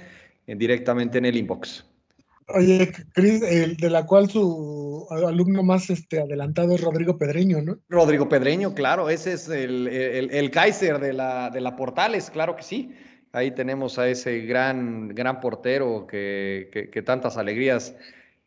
[0.47, 1.85] eh, directamente en el inbox.
[2.55, 7.77] Oye, Cris, de la cual su alumno más este, adelantado es Rodrigo Pedreño, ¿no?
[7.89, 12.63] Rodrigo Pedreño, claro, ese es el, el, Kaiser de la, de la Portales, claro que
[12.63, 12.91] sí.
[13.31, 17.95] Ahí tenemos a ese gran, gran portero que, que, tantas alegrías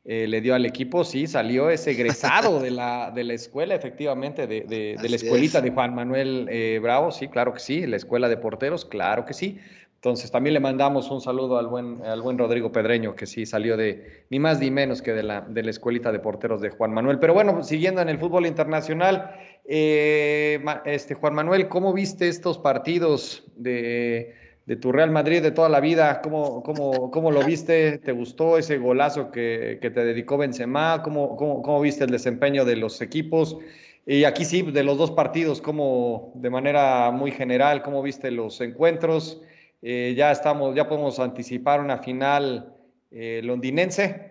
[0.04, 1.04] eh, le dio al equipo.
[1.04, 5.70] Sí, salió ese egresado de la, de la escuela, efectivamente, de, de, la escuelita de
[5.70, 7.12] Juan Manuel eh, Bravo.
[7.12, 9.60] Sí, claro que sí, la escuela de porteros, claro que sí.
[10.02, 13.76] Entonces también le mandamos un saludo al buen, al buen Rodrigo Pedreño, que sí salió
[13.76, 16.92] de ni más ni menos que de la, de la escuelita de porteros de Juan
[16.92, 17.20] Manuel.
[17.20, 19.30] Pero bueno, siguiendo en el fútbol internacional,
[19.64, 24.34] eh, este, Juan Manuel, ¿cómo viste estos partidos de,
[24.80, 26.20] tu Real Madrid de toda la vida?
[26.20, 27.98] ¿Cómo, cómo, cómo lo viste?
[27.98, 31.00] ¿Te gustó ese golazo que, que te dedicó Benzema?
[31.04, 33.56] ¿Cómo, ¿Cómo, cómo, viste el desempeño de los equipos?
[34.04, 38.60] Y aquí sí, de los dos partidos, ¿cómo, de manera muy general, cómo viste los
[38.60, 39.40] encuentros?
[39.82, 42.76] Eh, ya estamos, ya podemos anticipar una final
[43.10, 44.30] eh, londinense.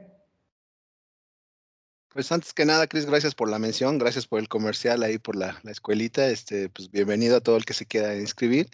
[2.08, 5.36] Pues antes que nada, Cris, gracias por la mención, gracias por el comercial ahí por
[5.36, 6.28] la, escuelita.
[6.30, 8.70] Este, pues bienvenido a todo el que se quiera inscribir.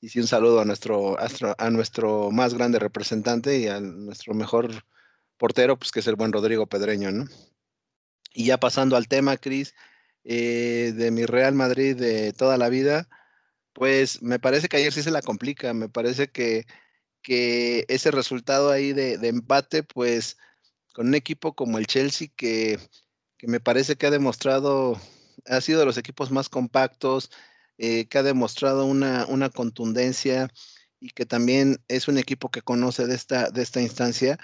[0.00, 4.84] Y sí, un saludo a nuestro, a nuestro más grande representante y a nuestro mejor
[5.36, 7.24] portero, pues que es el buen Rodrigo Pedreño, ¿no?
[8.34, 9.74] Y ya pasando al tema, Cris,
[10.24, 13.08] eh, de mi Real Madrid de toda la vida,
[13.76, 16.64] pues me parece que ayer sí se la complica, me parece que,
[17.88, 20.38] ese resultado ahí de, empate, pues
[20.94, 22.78] con un equipo como el Chelsea que,
[23.42, 24.98] me parece que ha demostrado,
[25.46, 27.30] ha sido de los equipos más compactos,
[27.76, 30.48] eh, que ha demostrado una, contundencia
[30.98, 34.38] y que también es un equipo que conoce de esta, de esta instancia,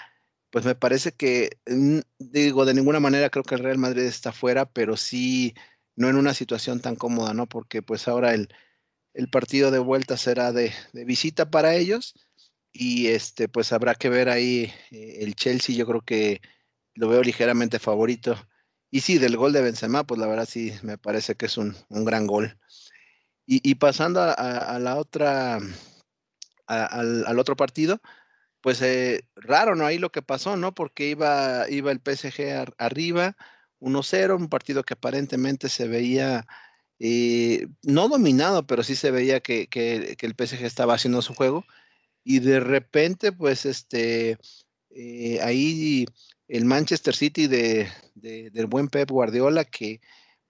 [0.50, 1.58] pues me parece que,
[2.18, 5.54] digo, de ninguna manera creo que el Real Madrid está fuera, pero sí
[5.96, 7.46] no en una situación tan cómoda, ¿no?
[7.48, 8.48] Porque pues ahora el,
[9.14, 12.14] el partido de vuelta será de, visita para ellos
[12.72, 16.40] y este pues habrá que ver ahí eh, el Chelsea, yo creo que
[16.94, 18.36] lo veo ligeramente favorito.
[18.90, 21.74] Y sí, del gol de Benzema, pues la verdad sí me parece que es un,
[21.88, 22.58] gran gol.
[23.46, 25.58] Y, pasando a, la otra,
[26.66, 28.00] al, otro partido,
[28.60, 29.86] pues eh, raro, ¿no?
[29.86, 30.74] Ahí lo que pasó, ¿no?
[30.74, 33.36] Porque iba, iba el PSG arriba,
[33.80, 36.46] 1-0, un partido que aparentemente se veía
[37.04, 39.68] eh, no dominado, pero sí se veía que,
[40.20, 41.64] el PSG estaba haciendo su juego.
[42.22, 44.38] Y de repente, pues, este,
[44.90, 46.06] eh, ahí
[46.46, 50.00] el Manchester City de, del buen Pep Guardiola, que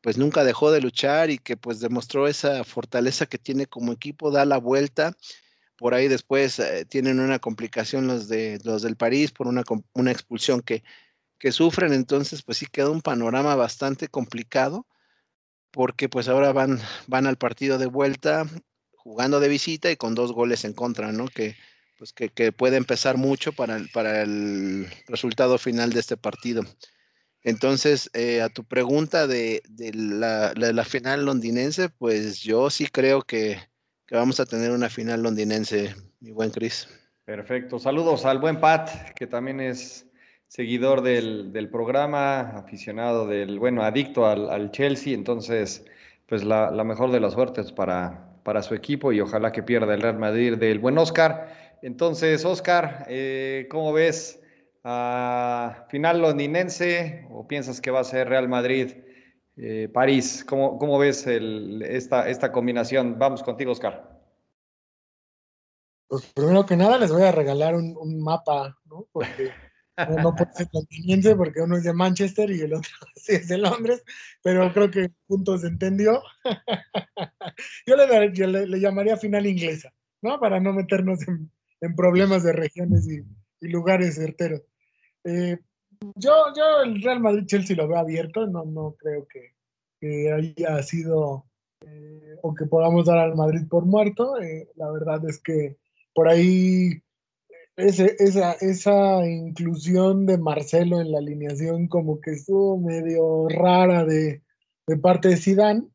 [0.02, 4.30] pues nunca dejó de luchar y que pues demostró esa fortaleza que tiene como equipo,
[4.30, 5.16] da la vuelta.
[5.78, 9.62] Por ahí después eh, tienen una complicación los, de, los del París por una,
[9.94, 10.84] una expulsión que,
[11.38, 14.86] que sufren, entonces pues sí queda un panorama bastante complicado
[15.72, 18.46] porque pues ahora van, van al partido de vuelta
[18.96, 21.26] jugando de visita y con dos goles en contra, ¿no?
[21.26, 21.56] Que,
[21.98, 26.62] pues que, puede empezar mucho para el, para el resultado final de este partido.
[27.42, 33.58] Entonces, eh, a tu pregunta de, la, final londinense, pues yo sí creo que,
[34.06, 36.88] que, vamos a tener una final londinense, mi buen Chris.
[37.24, 37.78] Perfecto.
[37.78, 40.06] Saludos al buen Pat, que también es
[40.52, 45.86] seguidor del, programa, aficionado del, bueno, adicto al, Chelsea, entonces,
[46.26, 50.02] pues la, mejor de las suertes para, para su equipo y ojalá que pierda el
[50.02, 51.78] Real Madrid del buen Oscar.
[51.80, 54.42] Entonces, Oscar, eh, ¿cómo ves
[54.84, 58.92] a final londinense o piensas que va a ser Real Madrid?
[59.56, 63.18] Eh, París, ¿cómo, cómo ves esta, esta combinación?
[63.18, 64.20] Vamos contigo, Oscar.
[66.08, 69.06] Pues primero que nada les voy a regalar un, un mapa, ¿no?
[69.12, 69.50] Porque
[69.96, 72.90] no puede ser conveniente porque uno es de Manchester y el otro
[73.28, 74.02] es de Londres,
[74.42, 76.22] pero creo que punto se entendió.
[77.86, 80.40] Yo le, le, llamaría final inglesa, ¿no?
[80.40, 81.50] Para no meternos en,
[81.96, 83.22] problemas de regiones y,
[83.68, 84.62] lugares certeros.
[85.24, 85.56] Eh,
[86.16, 89.52] yo, yo el Real Madrid-Chelsea lo veo abierto, no, no creo que,
[90.32, 91.44] haya sido
[91.86, 94.40] eh, o que podamos dar al Madrid por muerto.
[94.40, 95.76] Eh, la verdad es que
[96.12, 97.00] por ahí
[97.76, 104.42] esa, esa inclusión de Marcelo en la alineación como que estuvo medio rara de,
[105.00, 105.90] parte de Sidán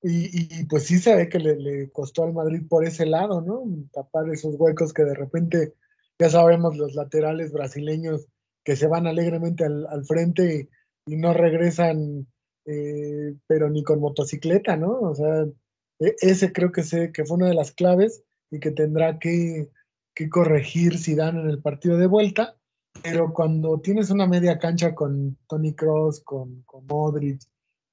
[0.00, 3.64] y, pues sí se ve que le, costó al Madrid por ese lado, ¿no?
[3.92, 5.74] Tapar esos huecos que de repente,
[6.20, 8.28] ya sabemos, los laterales brasileños
[8.64, 10.68] que se van alegremente al, frente
[11.06, 12.28] y, no regresan,
[12.66, 15.00] eh, pero ni con motocicleta, ¿no?
[15.00, 15.46] O sea,
[15.98, 19.68] e, ese creo que, sé, que fue una de las claves y que tendrá que
[20.18, 22.56] que corregir Zidane en el partido de vuelta,
[23.04, 27.40] pero cuando tienes una media cancha con Tony Cross, con, Modric,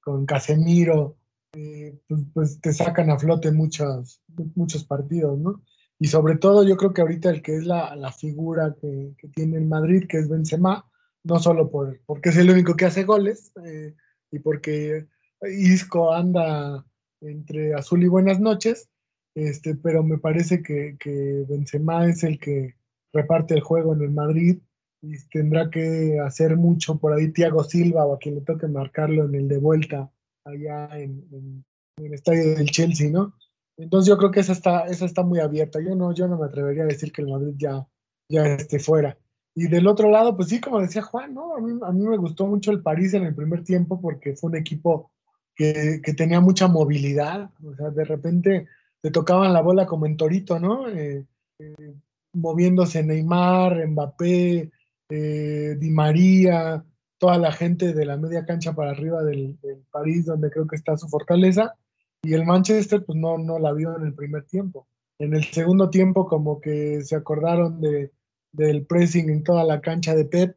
[0.00, 1.18] con Casemiro,
[1.52, 4.20] eh, pues, pues, te sacan a flote muchos,
[4.56, 5.62] muchos partidos, ¿no?
[6.00, 9.58] Y sobre todo yo creo que ahorita el que es la, figura que, que, tiene
[9.58, 10.84] el Madrid, que es Benzema,
[11.22, 13.94] no solo por, porque es el único que hace goles eh,
[14.32, 15.06] y porque
[15.42, 16.84] Isco anda
[17.20, 18.88] entre azul y buenas noches,
[19.36, 22.74] este, pero me parece que, que Benzema es el que
[23.12, 24.58] reparte el juego en el Madrid
[25.02, 29.26] y tendrá que hacer mucho por ahí Thiago Silva o a quien le toque marcarlo
[29.26, 30.10] en el de vuelta
[30.42, 31.62] allá en,
[31.98, 33.34] el estadio del Chelsea, ¿no?
[33.76, 35.80] Entonces yo creo que esa está, esa está muy abierta.
[35.82, 37.86] Yo no, yo no me atrevería a decir que el Madrid ya,
[38.30, 39.18] ya esté fuera.
[39.54, 41.54] Y del otro lado, pues sí, como decía Juan, ¿no?
[41.54, 44.48] A mí, a mí me gustó mucho el París en el primer tiempo porque fue
[44.48, 45.10] un equipo
[45.54, 47.50] que, que tenía mucha movilidad.
[47.62, 48.66] O sea, de repente
[49.02, 50.88] le tocaban la bola como en Torito, ¿no?
[50.88, 51.24] Eh,
[51.58, 51.94] eh,
[52.34, 54.70] moviéndose Neymar, Mbappé,
[55.08, 56.84] eh, Di María,
[57.18, 59.58] toda la gente de la media cancha para arriba del,
[59.90, 61.74] París, donde creo que está su fortaleza.
[62.22, 64.86] Y el Manchester, pues no, no la vio en el primer tiempo.
[65.18, 68.12] En el segundo tiempo, como que se acordaron de,
[68.52, 70.56] del pressing en toda la cancha de Pep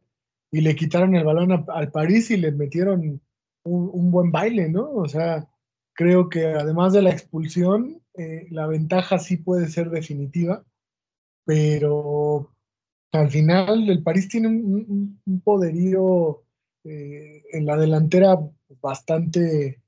[0.50, 3.20] y le quitaron el balón al París y le metieron
[3.64, 4.90] un, un, buen baile, ¿no?
[4.90, 5.48] O sea,
[5.94, 10.64] creo que además de la expulsión, eh, la ventaja sí puede ser definitiva,
[11.44, 12.50] pero
[13.12, 16.42] al final el París tiene un, poderío
[16.84, 18.38] eh, en la delantera
[18.80, 19.82] bastante,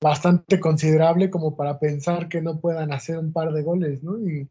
[0.00, 4.18] bastante considerable como para pensar que no puedan hacer un par de goles, ¿no?
[4.18, 4.48] Y,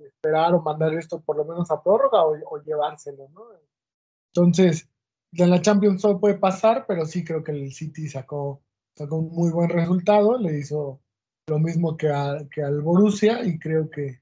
[0.00, 3.42] esperar o mandar esto por lo menos a prórroga o, llevárselo, ¿no?
[4.34, 4.88] Entonces,
[5.32, 8.60] en la Champions solo puede pasar, pero sí creo que el City sacó,
[8.96, 11.00] sacó un muy buen resultado, le hizo
[11.48, 12.08] lo mismo que,
[12.50, 14.20] que al Borussia y creo que,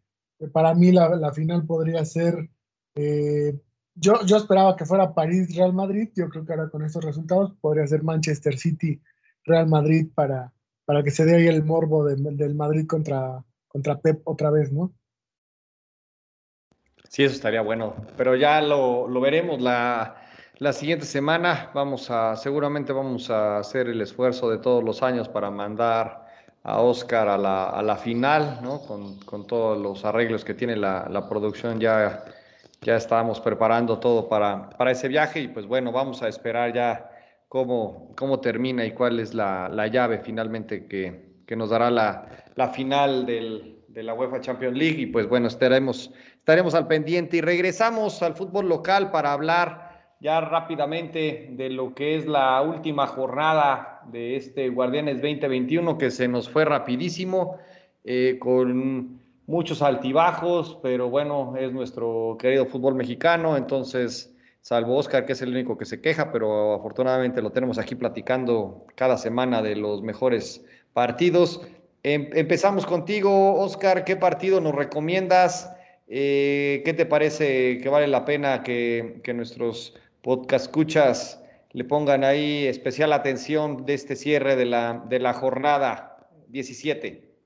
[0.52, 2.50] para mí la, final podría ser,
[2.94, 3.58] eh,
[3.94, 7.86] yo, yo esperaba que fuera París-Real Madrid, yo creo que ahora con estos resultados podría
[7.86, 10.52] ser Manchester City-Real Madrid para,
[10.84, 14.92] para que se dé ahí el morbo del Madrid contra, contra Pep otra vez, ¿no?
[17.08, 20.16] Sí, eso estaría bueno, pero ya lo, lo veremos la,
[20.58, 21.70] la siguiente semana.
[21.72, 26.23] Vamos a, seguramente vamos a hacer el esfuerzo de todos los años para mandar
[26.64, 28.80] a Oscar a la, a la final, ¿no?
[28.80, 32.24] Con, con, todos los arreglos que tiene la, la, producción, ya,
[32.80, 37.10] ya estábamos preparando todo para, para ese viaje y pues bueno, vamos a esperar ya
[37.48, 42.28] cómo, cómo termina y cuál es la, la llave finalmente que, que nos dará la,
[42.54, 47.36] la final del, de la UEFA Champions League y pues bueno, estaremos, estaremos al pendiente
[47.36, 53.06] y regresamos al fútbol local para hablar ya rápidamente de lo que es la última
[53.06, 57.58] jornada de este Guardianes 2021 que se nos fue rapidísimo,
[58.04, 65.32] eh, con muchos altibajos, pero bueno, es nuestro querido fútbol mexicano, entonces, salvo Oscar, que
[65.32, 69.76] es el único que se queja, pero afortunadamente lo tenemos aquí platicando cada semana de
[69.76, 71.60] los mejores partidos.
[72.02, 75.70] Em, empezamos contigo, Oscar, ¿qué partido nos recomiendas?
[76.06, 81.43] Eh, ¿Qué te parece que vale la pena que, que nuestros podcast escuchas
[81.74, 87.36] le pongan ahí especial atención de este cierre de la, de la jornada 17.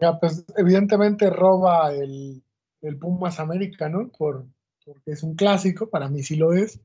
[0.00, 2.42] Ya, pues evidentemente roba el,
[2.80, 4.08] el Pumas América, ¿no?
[4.08, 4.46] Por,
[4.84, 6.80] porque es un clásico, para mí sí lo es,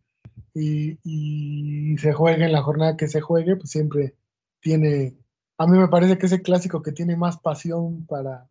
[0.53, 4.13] y, y, se juegue en la jornada que se juegue, pues siempre
[4.59, 5.18] tiene,
[5.57, 8.47] a mí me parece que es el clásico que tiene más pasión para,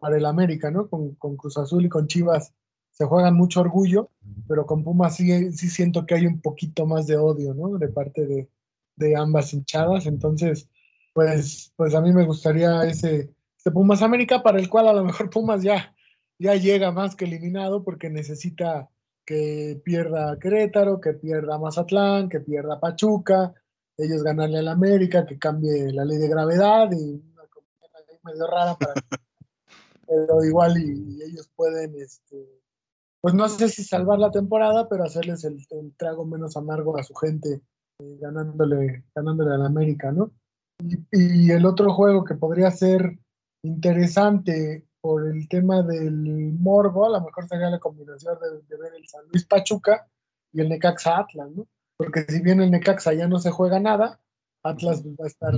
[0.00, 0.88] para el América, ¿no?
[0.88, 2.54] Con, con Cruz Azul y con Chivas
[2.98, 4.10] se juegan mucho orgullo,
[4.48, 7.78] pero con Pumas sí, sí siento que hay un poquito más de odio, ¿no?
[7.78, 8.48] De parte de,
[8.96, 10.68] de ambas hinchadas, entonces,
[11.14, 15.04] pues, pues a mí me gustaría ese, ese Pumas América, para el cual a lo
[15.04, 15.94] mejor Pumas ya
[16.38, 18.88] ya llega más que eliminado porque necesita
[19.26, 23.52] que pierda Querétaro, que pierda Mazatlán, que pierda Pachuca,
[23.96, 27.66] ellos ganarle al América, que cambie la ley de gravedad y una cosa
[28.22, 28.94] medio rara para
[30.06, 32.60] pero igual y, ellos pueden este
[33.20, 35.66] pues no sé si salvar la temporada, pero hacerles el,
[35.96, 37.62] trago menos amargo a su gente
[38.00, 40.32] eh, ganándole ganándole al América, ¿no?
[41.10, 43.18] y el otro juego que podría ser
[43.64, 48.36] interesante por el tema del morbo, a lo mejor sería la combinación
[48.68, 50.06] de, ver el San Luis Pachuca
[50.52, 51.66] y el Necaxa Atlas, ¿no?
[51.96, 54.20] Porque si bien el Necaxa ya no se juega nada,
[54.62, 55.54] Atlas va a estar,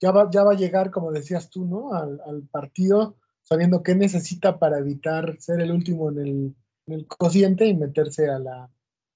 [0.00, 1.92] ya va, ya va a llegar, como decías tú, ¿no?
[1.92, 6.56] Al, partido sabiendo qué necesita para evitar ser el último en el,
[6.86, 8.70] el cociente y meterse a la,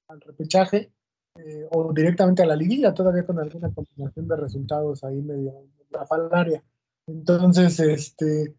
[0.09, 0.93] al repechaje
[1.37, 5.67] eh, o directamente a la liguilla, todavía con alguna combinación de resultados ahí medio
[6.09, 6.62] falaria.
[7.07, 8.55] Entonces, este,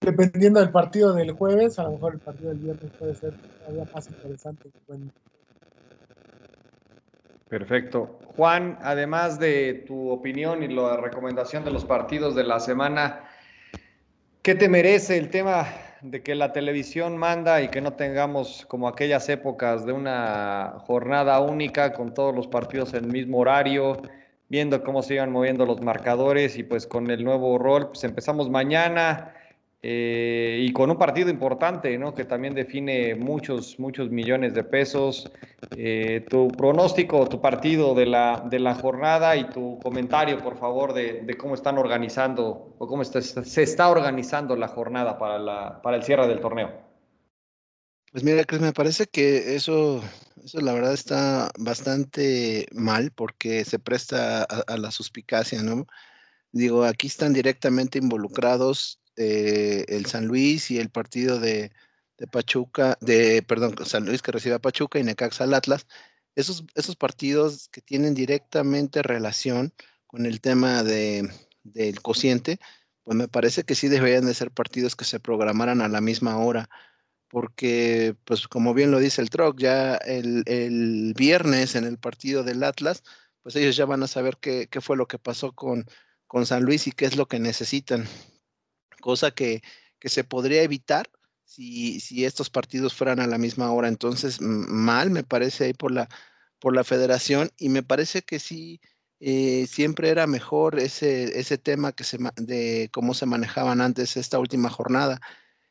[0.00, 3.88] dependiendo del partido del jueves, a lo mejor el partido del viernes puede ser todavía
[3.94, 4.70] más interesante.
[7.48, 8.18] Perfecto.
[8.36, 13.24] Juan, además de tu opinión y la recomendación de los partidos de la semana,
[14.42, 15.66] ¿qué te merece el tema
[16.02, 21.40] de que la televisión manda y que no tengamos como aquellas épocas de una jornada
[21.40, 24.00] única con todos los partidos en el mismo horario,
[24.48, 28.48] viendo cómo se iban moviendo los marcadores y pues con el nuevo rol, pues empezamos
[28.48, 29.34] mañana
[29.82, 32.14] eh, y con un partido importante, ¿no?
[32.14, 35.30] Que también define muchos, muchos millones de pesos.
[35.76, 40.92] Eh, tu pronóstico, tu partido de la, de la jornada y tu comentario, por favor,
[40.92, 45.96] de, de cómo están organizando o cómo se está organizando la jornada para, la, para
[45.96, 46.70] el cierre del torneo.
[48.12, 50.02] Pues mira, Chris, me parece que eso,
[50.44, 55.86] eso la verdad está bastante mal porque se presta a, a la suspicacia, ¿no?
[56.52, 61.72] Digo, aquí están directamente involucrados el San Luis y el partido de,
[62.32, 65.86] Pachuca, de, perdón, San Luis que recibe a Pachuca y Necaxa al Atlas,
[66.34, 69.72] esos, esos partidos que tienen directamente relación
[70.06, 71.30] con el tema de,
[71.62, 72.58] del cociente,
[73.04, 76.38] pues me parece que sí deberían de ser partidos que se programaran a la misma
[76.38, 76.68] hora,
[77.28, 82.42] porque, pues como bien lo dice el TROC, ya el, el viernes en el partido
[82.42, 83.02] del Atlas,
[83.42, 85.86] pues ellos ya van a saber qué, qué fue lo que pasó con,
[86.26, 88.06] con San Luis y qué es lo que necesitan
[89.00, 89.62] cosa que,
[90.02, 91.10] se podría evitar
[91.44, 93.88] si, si, estos partidos fueran a la misma hora.
[93.88, 96.08] Entonces, mal me parece ahí por la,
[96.60, 98.80] por la federación y me parece que sí,
[99.20, 104.38] eh, siempre era mejor ese, ese tema que se, de cómo se manejaban antes esta
[104.38, 105.20] última jornada,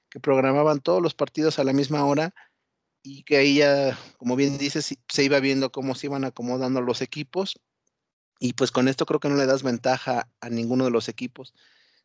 [0.10, 2.34] que programaban todos los partidos a la misma hora
[3.04, 7.02] y que ahí ya, como bien dices, se iba viendo cómo se iban acomodando los
[7.02, 7.60] equipos
[8.40, 11.54] y pues con esto creo que no le das ventaja a ninguno de los equipos.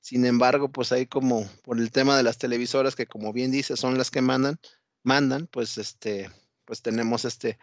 [0.05, 3.75] Sin embargo, pues ahí como por el tema de las televisoras, que como bien dice,
[3.75, 4.61] son las que mandan,
[5.03, 6.29] mandan, pues este,
[6.67, 7.59] pues tenemos este,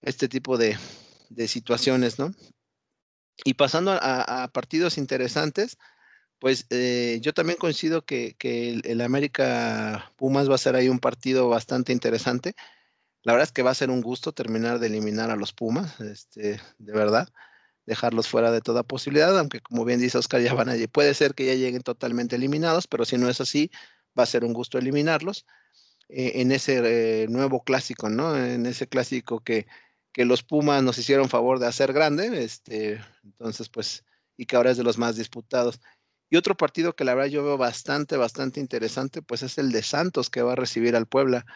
[0.00, 0.78] este tipo de,
[1.46, 2.32] situaciones, ¿no?
[3.44, 5.76] Y pasando a, partidos interesantes,
[6.38, 8.34] pues eh, yo también coincido que,
[8.82, 12.54] el, América Pumas va a ser ahí un partido bastante interesante.
[13.22, 16.00] La verdad es que va a ser un gusto terminar de eliminar a los Pumas,
[16.00, 17.28] este, de verdad
[17.88, 21.34] dejarlos fuera de toda posibilidad, aunque como bien dice Oscar, ya van a, puede ser
[21.34, 23.70] que ya lleguen totalmente eliminados, pero si no es así,
[24.16, 25.46] va a ser un gusto eliminarlos
[26.10, 28.36] eh, en ese eh, nuevo clásico, ¿no?
[28.36, 29.66] En ese clásico que,
[30.12, 34.04] que los Pumas nos hicieron favor de hacer grande, este, entonces pues,
[34.36, 35.80] y que ahora es de los más disputados.
[36.30, 39.82] Y otro partido que la verdad yo veo bastante, bastante interesante, pues es el de
[39.82, 41.46] Santos que va a recibir al Puebla,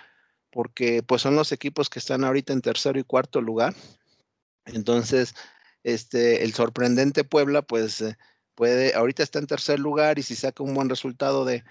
[0.50, 3.74] porque pues son los equipos que están ahorita en tercero y cuarto lugar.
[4.64, 5.34] Entonces,
[5.84, 8.16] este, el sorprendente Puebla, pues eh,
[8.54, 11.64] puede, ahorita está en tercer lugar y si saca un buen resultado de,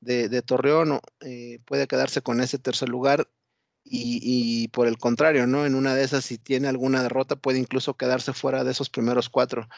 [0.00, 3.28] de, Torreón, eh, puede quedarse con ese tercer lugar.
[3.92, 5.66] Y, por el contrario, ¿no?
[5.66, 9.28] En una de esas, si tiene alguna derrota, puede incluso quedarse fuera de esos primeros
[9.30, 9.68] cuatro.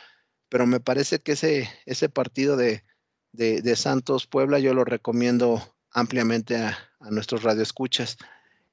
[0.48, 2.84] Pero me parece que ese, ese partido de,
[3.32, 5.62] de, Santos Puebla yo lo recomiendo
[5.92, 8.18] ampliamente a, a nuestros radioescuchas.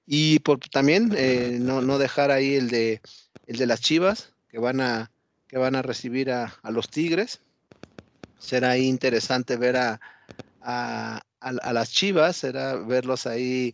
[0.05, 2.99] Y por, también eh, no, no, dejar ahí el de,
[3.45, 5.12] el de las Chivas, que van a,
[5.47, 7.41] que van a recibir a, los Tigres.
[8.38, 10.00] Será interesante ver a,
[10.62, 13.74] a, las Chivas, era verlos ahí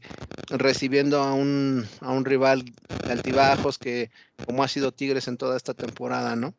[0.49, 2.65] recibiendo a un, a un rival
[3.05, 4.11] de altibajos que
[4.45, 6.53] como ha sido Tigres en toda esta temporada, ¿no?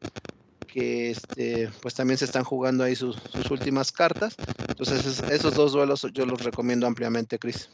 [0.67, 3.17] Que este, pues también se están jugando ahí sus,
[3.51, 4.37] últimas cartas.
[4.69, 7.71] Entonces esos dos duelos yo los recomiendo ampliamente, Cris.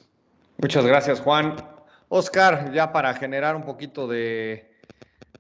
[0.58, 1.56] Muchas gracias, Juan.
[2.08, 4.71] Oscar, ya para generar un poquito de,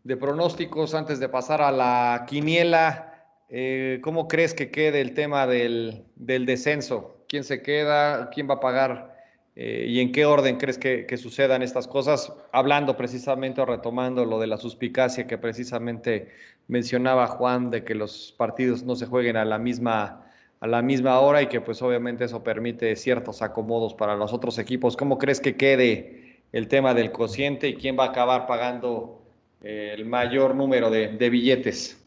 [0.04, 3.12] de pronósticos antes de pasar a la quiniela,
[3.54, 7.22] eh, ¿Cómo crees que quede el tema del, descenso?
[7.28, 8.30] ¿Quién se queda?
[8.30, 9.14] ¿Quién va a pagar?
[9.56, 12.32] Eh, ¿Y en qué orden crees que, sucedan estas cosas?
[12.50, 16.30] Hablando precisamente o retomando lo de la suspicacia que precisamente
[16.66, 20.26] mencionaba Juan, de que los partidos no se jueguen a la misma
[20.60, 24.58] a la misma hora y que pues obviamente eso permite ciertos acomodos para los otros
[24.58, 24.96] equipos.
[24.96, 29.21] ¿Cómo crees que quede el tema del cociente y quién va a acabar pagando
[29.62, 31.98] el mayor número de billetes?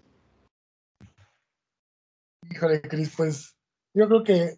[2.49, 3.55] Híjole, Cris, pues
[3.93, 4.57] yo creo que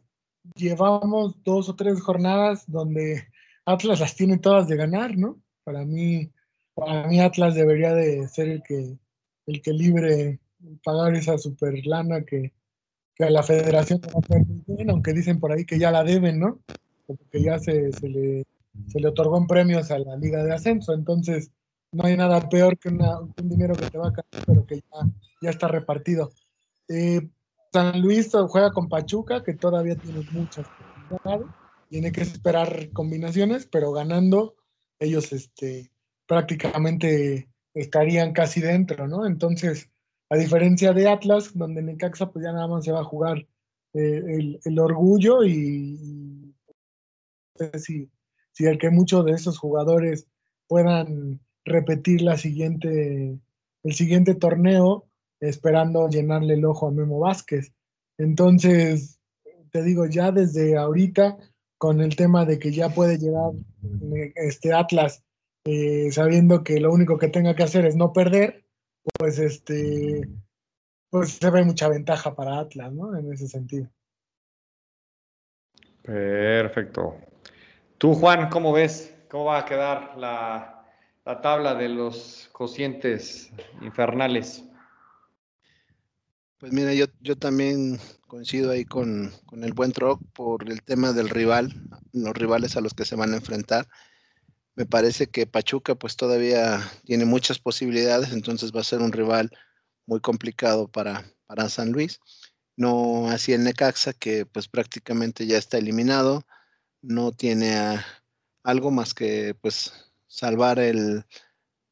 [0.55, 3.27] llevamos dos o tres jornadas donde
[3.65, 5.41] Atlas las tiene todas de ganar, ¿no?
[5.63, 6.31] Para mí,
[6.73, 8.97] para mí Atlas debería de ser el que,
[9.47, 10.39] el que libre
[10.83, 12.53] pagar esa super lana que,
[13.19, 16.59] a la federación no aunque dicen por ahí que ya la deben, ¿no?
[17.07, 18.45] Porque ya se, se, le,
[18.87, 21.51] se le otorgó en premios a la Liga de Ascenso, entonces
[21.91, 25.09] no hay nada peor que, un dinero que te va a caer, pero que ya,
[25.41, 26.31] ya está repartido.
[26.89, 27.29] Eh,
[27.71, 30.67] San Luis juega con Pachuca, que todavía tiene muchas.
[31.89, 34.55] Tiene que esperar combinaciones, pero ganando,
[34.99, 35.91] ellos este,
[36.25, 39.25] prácticamente estarían casi dentro, ¿no?
[39.25, 39.89] Entonces,
[40.29, 43.47] a diferencia de Atlas, donde Necaxa pues ya nada más se va a jugar
[43.93, 46.53] eh, el, orgullo y,
[47.77, 48.09] si,
[48.51, 50.27] si el que muchos de esos jugadores
[50.67, 53.37] puedan repetir la siguiente,
[53.83, 55.05] el siguiente torneo,
[55.39, 57.73] esperando llenarle el ojo a Memo Vázquez.
[58.17, 59.19] Entonces,
[59.71, 61.37] te digo, ya desde ahorita,
[61.77, 63.51] con el tema de que ya puede llegar
[64.35, 65.23] este Atlas,
[65.65, 68.65] eh, sabiendo que lo único que tenga que hacer es no perder,
[69.19, 70.27] pues este,
[71.09, 73.15] pues se ve mucha ventaja para Atlas, ¿no?
[73.17, 73.89] En ese sentido.
[76.01, 77.17] Perfecto.
[77.97, 79.13] Tú, Juan, ¿cómo ves?
[79.29, 80.76] ¿Cómo va a quedar la,
[81.27, 83.51] la tabla de los cocientes
[83.81, 84.63] infernales?
[86.57, 91.27] Pues mira, yo, yo también coincido ahí con, el buen Troc por el tema del
[91.27, 91.73] rival,
[92.13, 93.89] los rivales a los que se van a enfrentar.
[94.75, 99.51] Me parece que Pachuca pues todavía tiene muchas posibilidades, entonces va a ser un rival
[100.05, 102.21] muy complicado para, para San Luis.
[102.77, 106.45] No así el Necaxa, que pues prácticamente ya está eliminado,
[107.01, 107.99] no tiene
[108.63, 111.23] algo más que pues salvar el,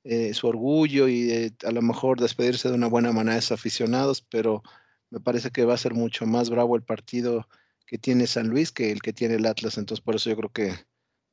[0.08, 3.54] eh, su orgullo y eh, a lo mejor despedirse de una buena manera de sus
[3.54, 4.62] aficionados, pero
[5.10, 7.48] me parece que va a ser mucho más bravo el partido
[7.88, 10.52] que tiene San Luis que el que tiene el Atlas, entonces por eso yo creo
[10.52, 10.74] que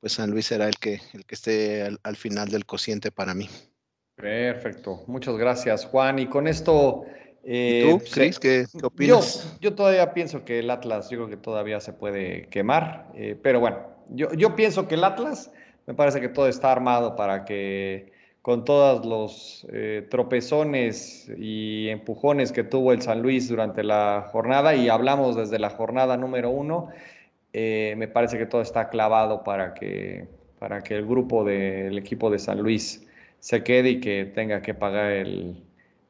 [0.00, 3.46] pues San Luis será el que, el que esté al, final del cociente para mí.
[4.14, 6.18] Perfecto, muchas gracias Juan.
[6.18, 7.04] Y con esto...
[7.44, 9.54] Eh, ¿Y tú, Cris, qué, opinas?
[9.60, 13.80] Yo, todavía pienso que el Atlas, yo creo que todavía se puede quemar, pero bueno,
[14.08, 15.50] yo, yo pienso que el Atlas,
[15.86, 18.12] me parece que todo está armado para que
[18.42, 24.74] con todos los eh, tropezones y empujones que tuvo el San Luis durante la jornada,
[24.74, 26.88] y hablamos desde la jornada número uno,
[27.52, 30.26] eh, me parece que todo está clavado para que,
[30.58, 33.06] para que el grupo del equipo de San Luis
[33.38, 35.24] se quede y que tenga que pagar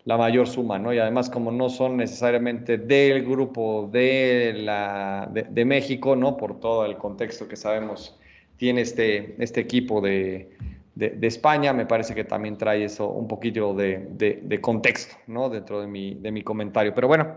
[0.04, 0.92] la mayor suma, ¿no?
[0.92, 6.36] Y además, como no son necesariamente del grupo de, la, de México, ¿no?
[6.36, 8.18] Por todo el contexto que sabemos
[8.56, 10.56] tiene este, este equipo de,
[10.94, 15.48] de, España, me parece que también trae eso un poquillo de, contexto, ¿no?
[15.48, 16.94] Dentro de mi, de mi comentario.
[16.94, 17.34] Pero bueno,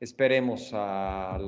[0.00, 1.38] esperemos a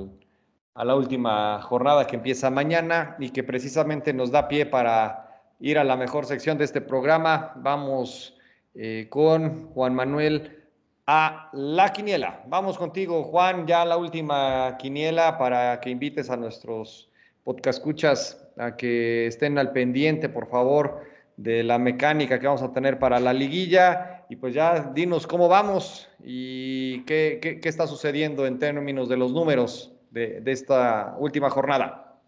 [0.75, 5.25] la última jornada que empieza mañana y que precisamente nos da pie para
[5.61, 7.53] ir a la mejor sección de este programa.
[7.57, 8.37] Vamos
[8.75, 10.65] eh, con Juan Manuel
[11.07, 12.43] a la quiniela.
[12.49, 17.11] Vamos contigo, Juan, ya la última quiniela para que invites a nuestros
[17.45, 21.03] podcast escuchas a que estén al pendiente, por favor
[21.37, 24.27] de la mecánica que vamos a tener para la liguilla.
[24.29, 29.93] Y pues ya dinos cómo vamos y qué, está sucediendo en términos de los números
[30.11, 32.21] de, esta última jornada.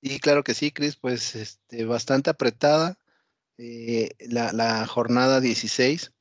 [0.00, 2.98] Y claro que sí, Cris, pues este, bastante apretada.
[3.58, 6.12] Eh, la, jornada 16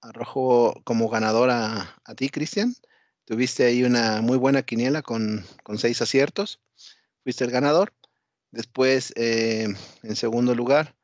[0.00, 2.74] arrojo como ganadora a, ti, Cristian.
[3.24, 6.60] Tuviste ahí una muy buena quiniela con, con seis aciertos.
[7.22, 7.92] Fuiste el ganador.
[8.56, 9.68] Después, eh,
[10.02, 10.96] en segundo lugar,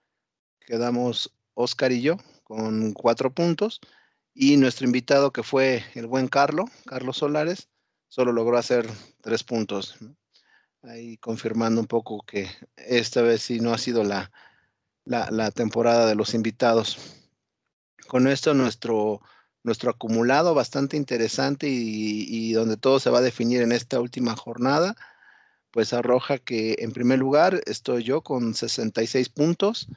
[0.60, 3.78] quedamos Oscar y yo con cuatro puntos.
[4.32, 7.68] Y nuestro invitado, que fue el buen Carlos, Carlos Solares,
[8.08, 8.88] solo logró hacer
[9.20, 9.98] tres puntos.
[10.82, 14.32] ahí confirmando un poco que esta vez sí no ha sido la,
[15.04, 16.96] la, temporada de los invitados.
[18.08, 19.20] Con esto nuestro,
[19.62, 24.96] nuestro acumulado bastante interesante y, donde todo se va a definir en esta última jornada,
[25.72, 29.88] pues arroja que en primer lugar estoy yo con 66 puntos,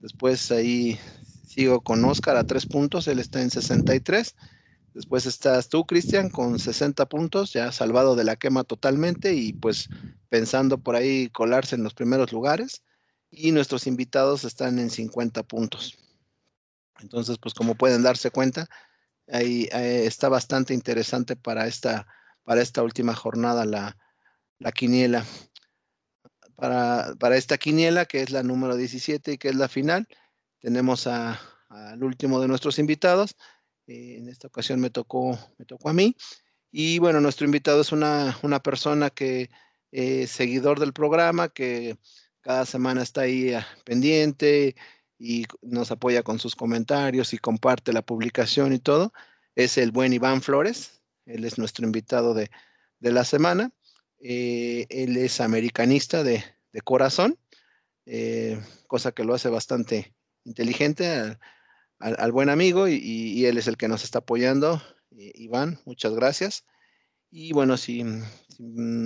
[0.00, 0.98] después ahí
[1.46, 4.34] sigo con Oscar a 3 puntos, él está en 63
[4.94, 9.88] Después estás tú, Cristian, con 60 puntos, ya salvado de la quema totalmente y pues
[10.28, 12.84] pensando por ahí colarse en los primeros lugares.
[13.28, 15.98] Y nuestros invitados están en 50 puntos.
[17.00, 18.68] Entonces, pues como pueden darse cuenta,
[19.26, 22.06] ahí, está bastante interesante para esta,
[22.44, 23.96] para esta última jornada la,
[24.58, 25.24] la quiniela.
[26.56, 30.06] Para, para, esta quiniela, que es la número 17 y que es la final,
[30.60, 33.36] tenemos al último de nuestros invitados,
[33.86, 36.16] eh, en esta ocasión me tocó, me tocó a mí.
[36.70, 39.50] Y bueno, nuestro invitado es una, una persona que
[39.92, 41.98] es seguidor del programa, que
[42.40, 44.74] cada semana está ahí ah, pendiente
[45.18, 49.12] y nos apoya con sus comentarios y comparte la publicación y todo.
[49.54, 51.02] Es el buen Iván Flores.
[51.26, 52.50] Él es nuestro invitado de,
[52.98, 53.70] de la semana.
[54.26, 57.38] Eh, él es americanista de, de corazón,
[58.06, 60.14] eh, cosa que lo hace bastante
[60.44, 61.36] inteligente
[61.98, 64.82] al, buen amigo y, él es el que nos está apoyando.
[65.10, 66.64] Iván, muchas gracias.
[67.30, 68.24] Y bueno, sin,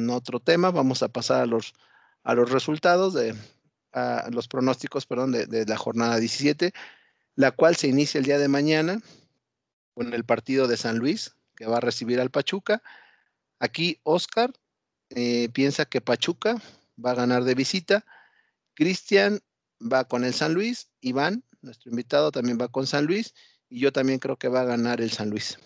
[0.09, 1.75] otro tema, vamos a pasar a los,
[2.23, 3.35] a los resultados de
[3.93, 6.73] a los pronósticos, perdón, de, la jornada 17,
[7.35, 9.01] la cual se inicia el día de mañana
[9.95, 12.83] con el partido de San Luis, que va a recibir al Pachuca.
[13.59, 14.53] Aquí Oscar
[15.11, 16.61] eh, piensa que Pachuca
[17.05, 18.05] va a ganar de visita.
[18.75, 19.41] Cristian
[19.81, 20.89] va con el San Luis.
[21.01, 23.35] Iván nuestro invitado también va con San Luis
[23.69, 25.59] y yo también creo que va a ganar el San Luis.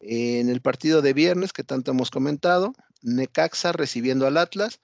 [0.00, 4.80] En el partido de viernes que tanto hemos comentado, Necaxa recibiendo al Atlas.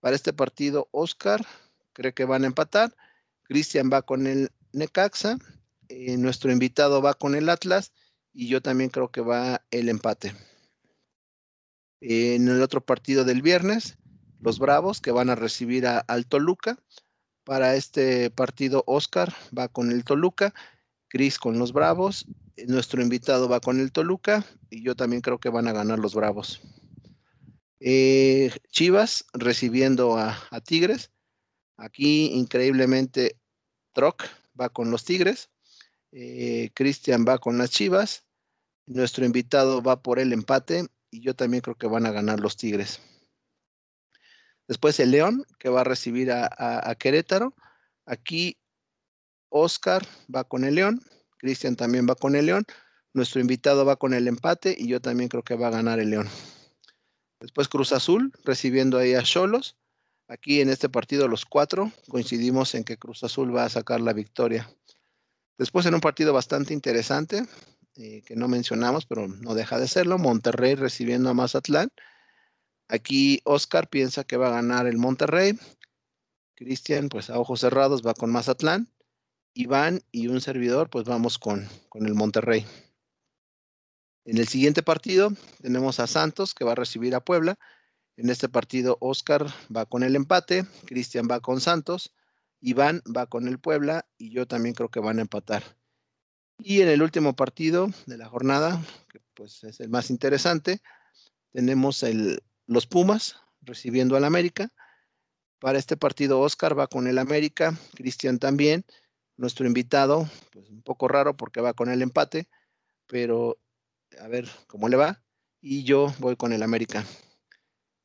[0.00, 1.44] Para este partido, Oscar
[1.92, 2.94] cree que van a empatar.
[3.44, 5.38] Cristian va con el Necaxa.
[5.88, 7.92] Eh, nuestro invitado va con el Atlas.
[8.32, 10.34] Y yo también creo que va el empate.
[12.04, 13.96] En el otro partido del viernes,
[14.40, 16.78] los Bravos que van a recibir a, al Toluca.
[17.44, 20.52] Para este partido, Oscar va con el Toluca,
[21.08, 22.26] Cris con los Bravos,
[22.66, 26.14] nuestro invitado va con el Toluca y yo también creo que van a ganar los
[26.14, 26.60] Bravos.
[27.80, 31.10] Eh, Chivas recibiendo a, Tigres.
[31.76, 33.36] Aquí increíblemente
[33.92, 34.24] Troc
[34.60, 35.50] va con los Tigres.
[36.12, 38.24] Eh, Cristian va con las Chivas.
[38.86, 42.56] Nuestro invitado va por el empate y yo también creo que van a ganar los
[42.56, 43.00] Tigres.
[44.66, 47.54] Después el León, que va a recibir a, Querétaro.
[48.06, 48.58] Aquí
[49.50, 50.04] Oscar
[50.34, 51.02] va con el León,
[51.38, 52.64] Cristian también va con el León,
[53.12, 56.10] nuestro invitado va con el empate y yo también creo que va a ganar el
[56.10, 56.28] León.
[57.38, 59.76] Después Cruz Azul recibiendo ahí a Cholos.
[60.28, 64.14] Aquí en este partido los cuatro coincidimos en que Cruz Azul va a sacar la
[64.14, 64.70] victoria.
[65.58, 67.44] Después en un partido bastante interesante,
[67.96, 71.90] eh, que no mencionamos, pero no deja de serlo, Monterrey recibiendo a Mazatlán.
[72.88, 75.58] Aquí Oscar piensa que va a ganar el Monterrey.
[76.54, 78.88] Cristian, pues a ojos cerrados, va con Mazatlán.
[79.54, 82.64] Iván y un servidor, pues vamos con, con el Monterrey.
[84.24, 87.58] En el siguiente partido tenemos a Santos que va a recibir a Puebla.
[88.16, 92.14] En este partido Oscar va con el empate, Cristian va con Santos,
[92.60, 95.62] Iván va con el Puebla y yo también creo que van a empatar.
[96.58, 100.80] Y en el último partido de la jornada, que pues es el más interesante,
[101.52, 102.04] tenemos
[102.66, 104.72] los Pumas recibiendo al América.
[105.58, 108.84] Para este partido Oscar va con el América, Cristian también.
[109.36, 112.48] Nuestro invitado, pues un poco raro porque va con el empate,
[113.06, 113.58] pero
[114.20, 115.22] a ver cómo le va.
[115.60, 117.04] Y yo voy con el América.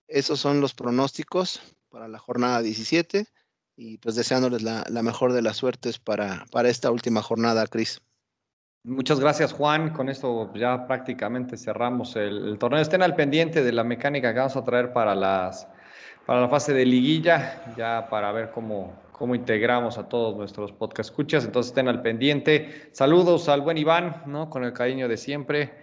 [0.08, 3.28] Esos son los pronósticos para la jornada 17
[3.76, 8.02] y pues deseándoles la, mejor de las suertes para, para esta última jornada, Cris.
[8.88, 9.90] Muchas gracias, Juan.
[9.90, 12.80] Con esto ya prácticamente cerramos el, torneo.
[12.80, 15.68] Estén al pendiente de la mecánica que vamos a traer para, las,
[16.26, 21.10] para la fase de liguilla, ya para ver cómo, cómo integramos a todos nuestros podcast
[21.10, 21.44] escuchas.
[21.44, 22.88] Entonces estén al pendiente.
[22.94, 24.50] Saludos al buen Iván, ¿no?
[24.50, 25.74] Con el cariño de siempre,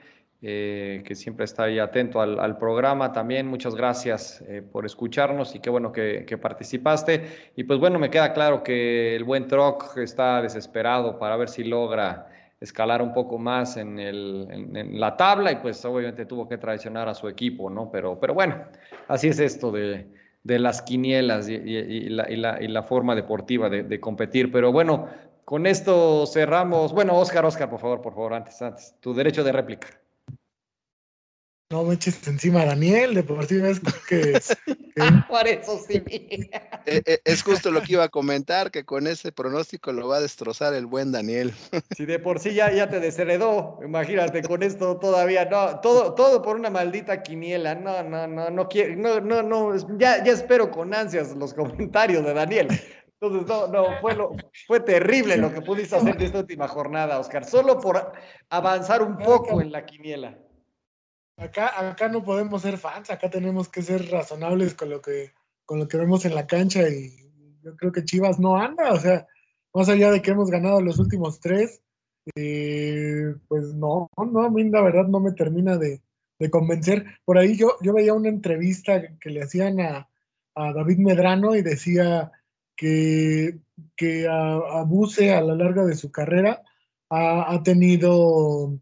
[0.41, 3.47] eh, que siempre está ahí atento al, programa también.
[3.47, 7.51] Muchas gracias eh, por escucharnos y qué bueno que, que, participaste.
[7.55, 11.65] Y pues bueno, me queda claro que el buen Troc está desesperado para ver si
[11.65, 12.31] logra
[12.65, 17.15] escalar un poco más en, el, la tabla y pues obviamente tuvo que traicionar a
[17.15, 17.91] su equipo, ¿no?
[17.91, 18.65] Pero, pero bueno,
[19.09, 20.07] así es esto de,
[20.43, 24.51] las quinielas y, la, forma deportiva de, competir.
[24.51, 25.09] Pero bueno,
[25.45, 26.93] con esto cerramos.
[26.93, 29.89] Bueno, Oscar, Oscar, por favor, por favor, antes, antes, tu derecho de réplica.
[31.75, 34.41] No me eches encima a Daniel, de por sí ves que...
[35.29, 36.03] por eso sí.
[36.87, 40.19] Eh, eh, es justo lo que iba a comentar, que con ese pronóstico lo va
[40.19, 41.55] a destrozar el buen Daniel.
[41.97, 46.43] Si de por sí ya, ya te desheredó, imagínate, con esto todavía, no, todo, todo
[46.43, 50.71] por una maldita quiniela, no, no, no, no quiero, no, no, no, ya, ya espero
[50.71, 52.69] con ansias los comentarios de Daniel.
[53.19, 54.33] Entonces, no, no, fue, lo,
[54.67, 58.13] fue terrible lo que pudiste hacer de esta última jornada, Oscar, solo por
[58.51, 60.39] avanzar un poco en la quiniela.
[61.37, 65.33] Acá, acá no podemos ser fans, acá tenemos que ser razonables con lo que,
[65.65, 67.11] con lo que vemos en la cancha y
[67.63, 69.27] yo creo que Chivas no anda, o sea,
[69.73, 71.83] más allá de que hemos ganado los últimos tres,
[72.37, 76.01] eh, pues no, no, a mí la verdad no me termina de,
[76.51, 77.07] convencer.
[77.25, 80.09] Por ahí yo, yo veía una entrevista que le hacían a,
[80.55, 82.31] David Medrano y decía
[82.77, 83.59] que,
[83.97, 86.63] que a, Buse a la larga de su carrera
[87.09, 88.79] ha tenido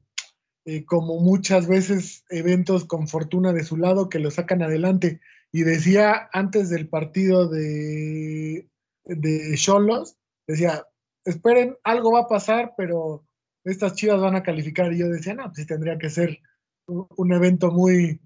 [0.65, 5.21] eh, como muchas veces eventos con fortuna de su lado que lo sacan adelante.
[5.53, 8.69] Y decía antes del partido de
[9.05, 10.87] de Cholos, decía,
[11.25, 13.27] esperen, algo va a pasar, pero
[13.65, 14.93] estas chivas van a calificar.
[14.93, 16.39] Y yo decía, no, pues tendría que ser
[16.87, 18.21] un, evento muy,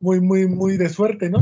[0.00, 1.40] muy, muy, muy de suerte, ¿no?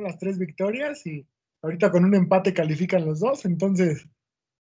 [0.00, 1.26] las tres victorias y
[1.62, 4.06] ahorita con un empate califican los dos, entonces,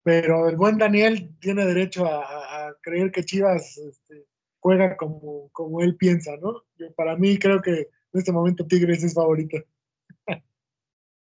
[0.04, 4.26] pero el buen Daniel tiene derecho a, creer que Chivas este,
[4.62, 6.64] juega como, como él piensa, ¿no?
[6.96, 9.58] Para mí creo que en este momento Tigres es favorito.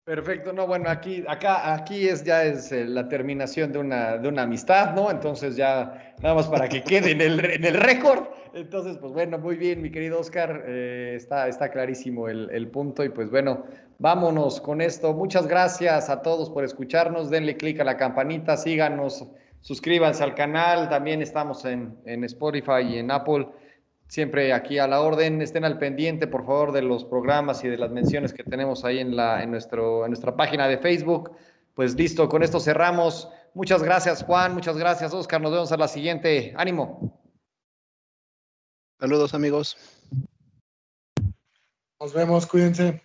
[0.05, 4.29] Perfecto, no, bueno, aquí, acá, aquí es ya es eh, la terminación de una, de
[4.29, 5.11] una amistad, ¿no?
[5.11, 8.25] Entonces ya, nada más para que quede en el, en el récord.
[8.53, 13.03] Entonces, pues bueno, muy bien, mi querido Oscar, eh, está, está clarísimo el, el, punto
[13.03, 13.65] y pues bueno,
[13.99, 15.15] vámonos con esto.
[15.15, 19.27] Muchas gracias a todos por escucharnos, denle clic a la campanita, síganos
[19.65, 23.49] suscríbanse al canal, también estamos en, en Spotify y en Apple,
[24.07, 27.79] siempre aquí a la orden, estén al pendiente por favor de los programas y de
[27.79, 31.33] las menciones que tenemos ahí en, la, en, nuestro, en nuestra página de Facebook.
[31.75, 33.31] Pues listo, con esto cerramos.
[33.55, 36.53] Muchas gracias Juan, muchas gracias Oscar, nos vemos a la siguiente.
[36.57, 37.19] Ánimo.
[39.01, 39.79] Saludos amigos.
[41.99, 43.04] Nos vemos, cuídense.